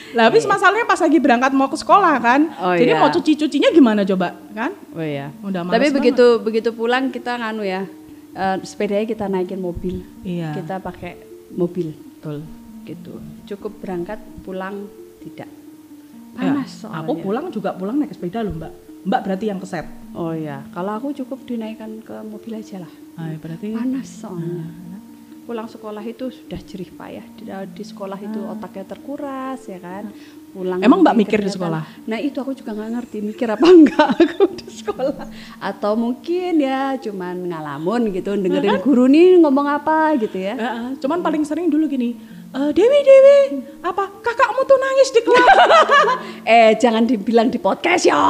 lah 0.08 0.24
habis 0.26 0.42
masalahnya 0.44 0.82
pas 0.84 0.98
lagi 0.98 1.16
berangkat 1.16 1.52
mau 1.52 1.68
ke 1.68 1.76
sekolah 1.76 2.16
kan 2.18 2.40
Oh, 2.58 2.72
jadi 2.72 2.92
iya. 2.92 2.98
mau 2.98 3.06
cuci 3.08 3.36
cucinya 3.36 3.68
gimana 3.70 4.02
coba 4.02 4.34
kan 4.50 4.72
Oh 4.90 5.04
iya. 5.04 5.30
Udah 5.40 5.62
Tapi 5.62 5.78
banget. 5.84 5.94
begitu 5.94 6.26
begitu 6.40 6.68
pulang 6.72 7.08
kita 7.08 7.36
nganu 7.36 7.62
ya, 7.62 7.84
eh, 8.32 8.56
sepedanya 8.62 9.04
kita 9.04 9.24
naikin 9.26 9.60
mobil. 9.60 10.02
iya 10.22 10.50
Kita 10.52 10.80
pakai 10.80 11.20
mobil 11.52 11.92
betul 11.92 12.42
gitu. 12.82 13.20
Cukup 13.46 13.78
berangkat 13.78 14.16
pulang 14.42 14.88
tidak. 15.20 15.46
Ya, 16.34 16.50
Panas 16.50 16.70
soalnya. 16.72 17.04
aku 17.04 17.12
pulang 17.20 17.46
juga 17.50 17.70
pulang 17.72 17.96
naik 17.96 18.10
sepeda 18.10 18.40
loh 18.40 18.56
mbak 18.56 18.72
mbak 19.02 19.20
berarti 19.22 19.46
yang 19.46 19.58
keset 19.58 19.86
Oh 20.10 20.32
iya, 20.32 20.64
kalau 20.72 20.96
aku 20.96 21.12
cukup 21.14 21.44
dinaikkan 21.44 22.00
ke 22.00 22.16
mobil 22.24 22.58
aja 22.58 22.82
lah. 22.82 22.92
ah, 23.14 23.30
berarti 23.38 23.70
Panas 23.70 24.08
soalnya. 24.08 24.66
Hmm. 24.66 24.98
Pulang 25.44 25.64
sekolah 25.64 26.00
itu 26.02 26.28
sudah 26.28 26.60
jerih 26.60 26.90
payah. 26.90 27.24
Di, 27.36 27.44
di 27.72 27.84
sekolah 27.84 28.18
itu 28.18 28.40
otaknya 28.42 28.84
terkuras 28.84 29.62
ya 29.64 29.78
kan. 29.78 30.08
Pulang 30.50 30.80
Ah. 30.80 30.86
Emang 30.88 31.00
Mbak 31.00 31.14
mikir 31.14 31.38
di 31.38 31.48
sekolah? 31.48 31.84
Nah 32.04 32.18
itu 32.18 32.36
aku 32.36 32.52
juga 32.52 32.72
nggak 32.72 32.90
ngerti 32.98 33.16
mikir 33.20 33.48
apa 33.48 33.66
enggak 33.78 34.08
aku 34.16 34.44
di 34.58 34.68
sekolah. 34.68 35.26
Atau 35.60 35.92
mungkin 35.94 36.52
ya 36.56 36.96
cuman 36.96 37.36
ngalamun 37.46 38.00
gitu 38.10 38.32
dengerin 38.34 38.80
guru 38.80 39.06
nih 39.06 39.38
ngomong 39.38 39.66
apa 39.68 40.16
gitu 40.16 40.36
ya. 40.36 40.56
Heeh, 40.56 40.88
cuman 40.98 41.20
paling 41.20 41.44
sering 41.44 41.68
dulu 41.68 41.84
gini, 41.86 42.16
"Eh, 42.48 42.70
Dewi 42.72 42.98
Dewi, 43.02 43.38
apa 43.82 44.08
kakakmu 44.18 44.64
tuh 44.64 44.78
nangis 44.78 45.08
di 45.10 45.20
kelas? 45.20 45.46
Eh 46.48 46.72
jangan 46.76 47.04
dibilang 47.04 47.52
di 47.52 47.60
podcast 47.60 48.08
ya. 48.08 48.16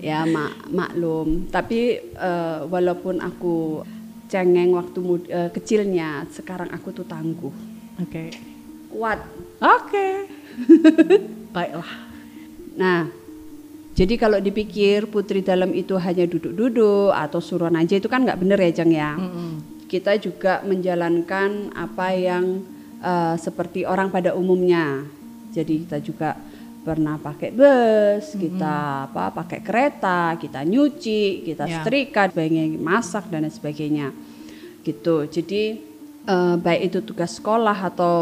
ya 0.00 0.24
mak 0.24 0.66
maklum. 0.68 1.46
Tapi 1.48 1.80
eh, 2.02 2.60
walaupun 2.66 3.20
aku 3.20 3.84
cengeng 4.26 4.72
waktu 4.72 4.98
mud- 4.98 5.28
eh, 5.28 5.52
kecilnya, 5.52 6.24
sekarang 6.32 6.72
aku 6.72 6.88
tuh 6.90 7.04
tangguh, 7.04 7.52
Oke, 8.00 8.32
kuat. 8.88 9.20
oke, 9.60 10.08
baiklah. 11.54 11.92
Nah, 12.72 13.12
jadi 13.92 14.14
kalau 14.16 14.40
dipikir 14.40 15.04
putri 15.06 15.44
dalam 15.44 15.68
itu 15.76 16.00
hanya 16.00 16.24
duduk-duduk 16.24 17.12
atau 17.12 17.44
suruhan 17.44 17.76
aja 17.76 18.00
itu 18.00 18.08
kan 18.08 18.24
nggak 18.24 18.40
bener 18.40 18.58
ya 18.58 18.70
Jeng 18.72 18.92
ya. 18.92 19.12
Kita 19.84 20.16
juga 20.16 20.64
menjalankan 20.64 21.76
apa 21.76 22.16
yang 22.16 22.64
eh, 23.04 23.36
seperti 23.36 23.84
orang 23.84 24.08
pada 24.08 24.32
umumnya. 24.32 25.04
Jadi 25.52 25.84
kita 25.84 26.00
juga 26.00 26.32
pernah 26.82 27.20
pakai 27.20 27.52
bus, 27.52 28.32
kita 28.32 29.06
apa 29.12 29.28
pakai 29.30 29.60
kereta, 29.60 30.34
kita 30.40 30.64
nyuci, 30.64 31.44
kita 31.44 31.68
Ya. 31.68 31.84
setrika, 31.84 32.32
sebagainya, 32.32 32.80
masak 32.80 33.28
dan 33.28 33.44
lain 33.44 33.52
sebagainya. 33.52 34.08
Gitu. 34.82 35.28
Jadi 35.28 35.91
eh, 36.26 36.56
baik 36.58 36.80
itu 36.92 36.98
tugas 37.02 37.38
sekolah 37.38 37.78
atau 37.92 38.16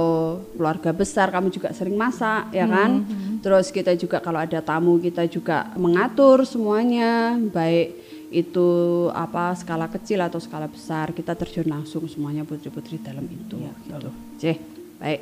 keluarga 0.57 0.91
besar 0.95 1.29
kamu 1.29 1.53
juga 1.53 1.73
sering 1.73 1.97
masak 1.97 2.53
ya 2.53 2.67
kan. 2.69 3.05
Terus 3.41 3.73
kita 3.73 3.97
juga 3.97 4.21
kalau 4.21 4.41
ada 4.41 4.61
tamu 4.61 5.01
kita 5.01 5.25
juga 5.27 5.73
mengatur 5.77 6.45
semuanya 6.45 7.41
baik 7.41 8.11
itu 8.31 8.69
apa 9.11 9.59
skala 9.59 9.91
kecil 9.91 10.23
atau 10.23 10.39
skala 10.39 10.71
besar 10.71 11.11
kita 11.11 11.35
terjun 11.35 11.67
langsung 11.67 12.07
semuanya 12.07 12.47
putri-putri 12.47 13.03
dalam 13.03 13.27
itu 13.27 13.59
gitu. 13.59 14.11
Cih, 14.39 14.57
baik. 15.03 15.21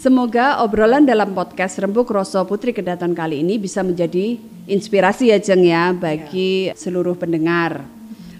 Semoga 0.00 0.64
obrolan 0.64 1.04
dalam 1.04 1.36
podcast 1.36 1.76
Rembuk 1.76 2.08
Rosso 2.08 2.40
Putri 2.48 2.72
Kedaton 2.72 3.12
kali 3.12 3.44
ini 3.44 3.60
bisa 3.60 3.84
menjadi 3.84 4.40
inspirasi 4.64 5.28
ya 5.28 5.36
Jeng 5.36 5.66
ya 5.66 5.92
bagi 5.92 6.72
seluruh 6.72 7.18
pendengar. 7.20 7.84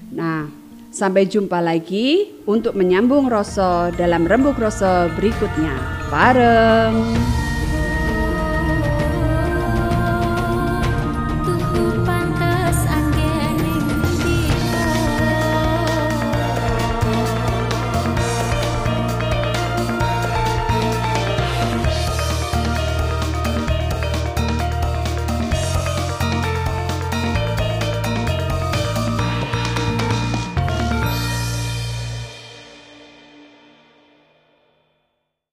Nah, 0.08 0.48
sampai 0.90 1.30
jumpa 1.30 1.62
lagi 1.62 2.28
untuk 2.44 2.74
menyambung 2.74 3.30
Rosso 3.30 3.94
dalam 3.94 4.26
Rembuk 4.26 4.58
Rosso 4.58 5.08
berikutnya. 5.16 5.74
Bareng. 6.10 7.39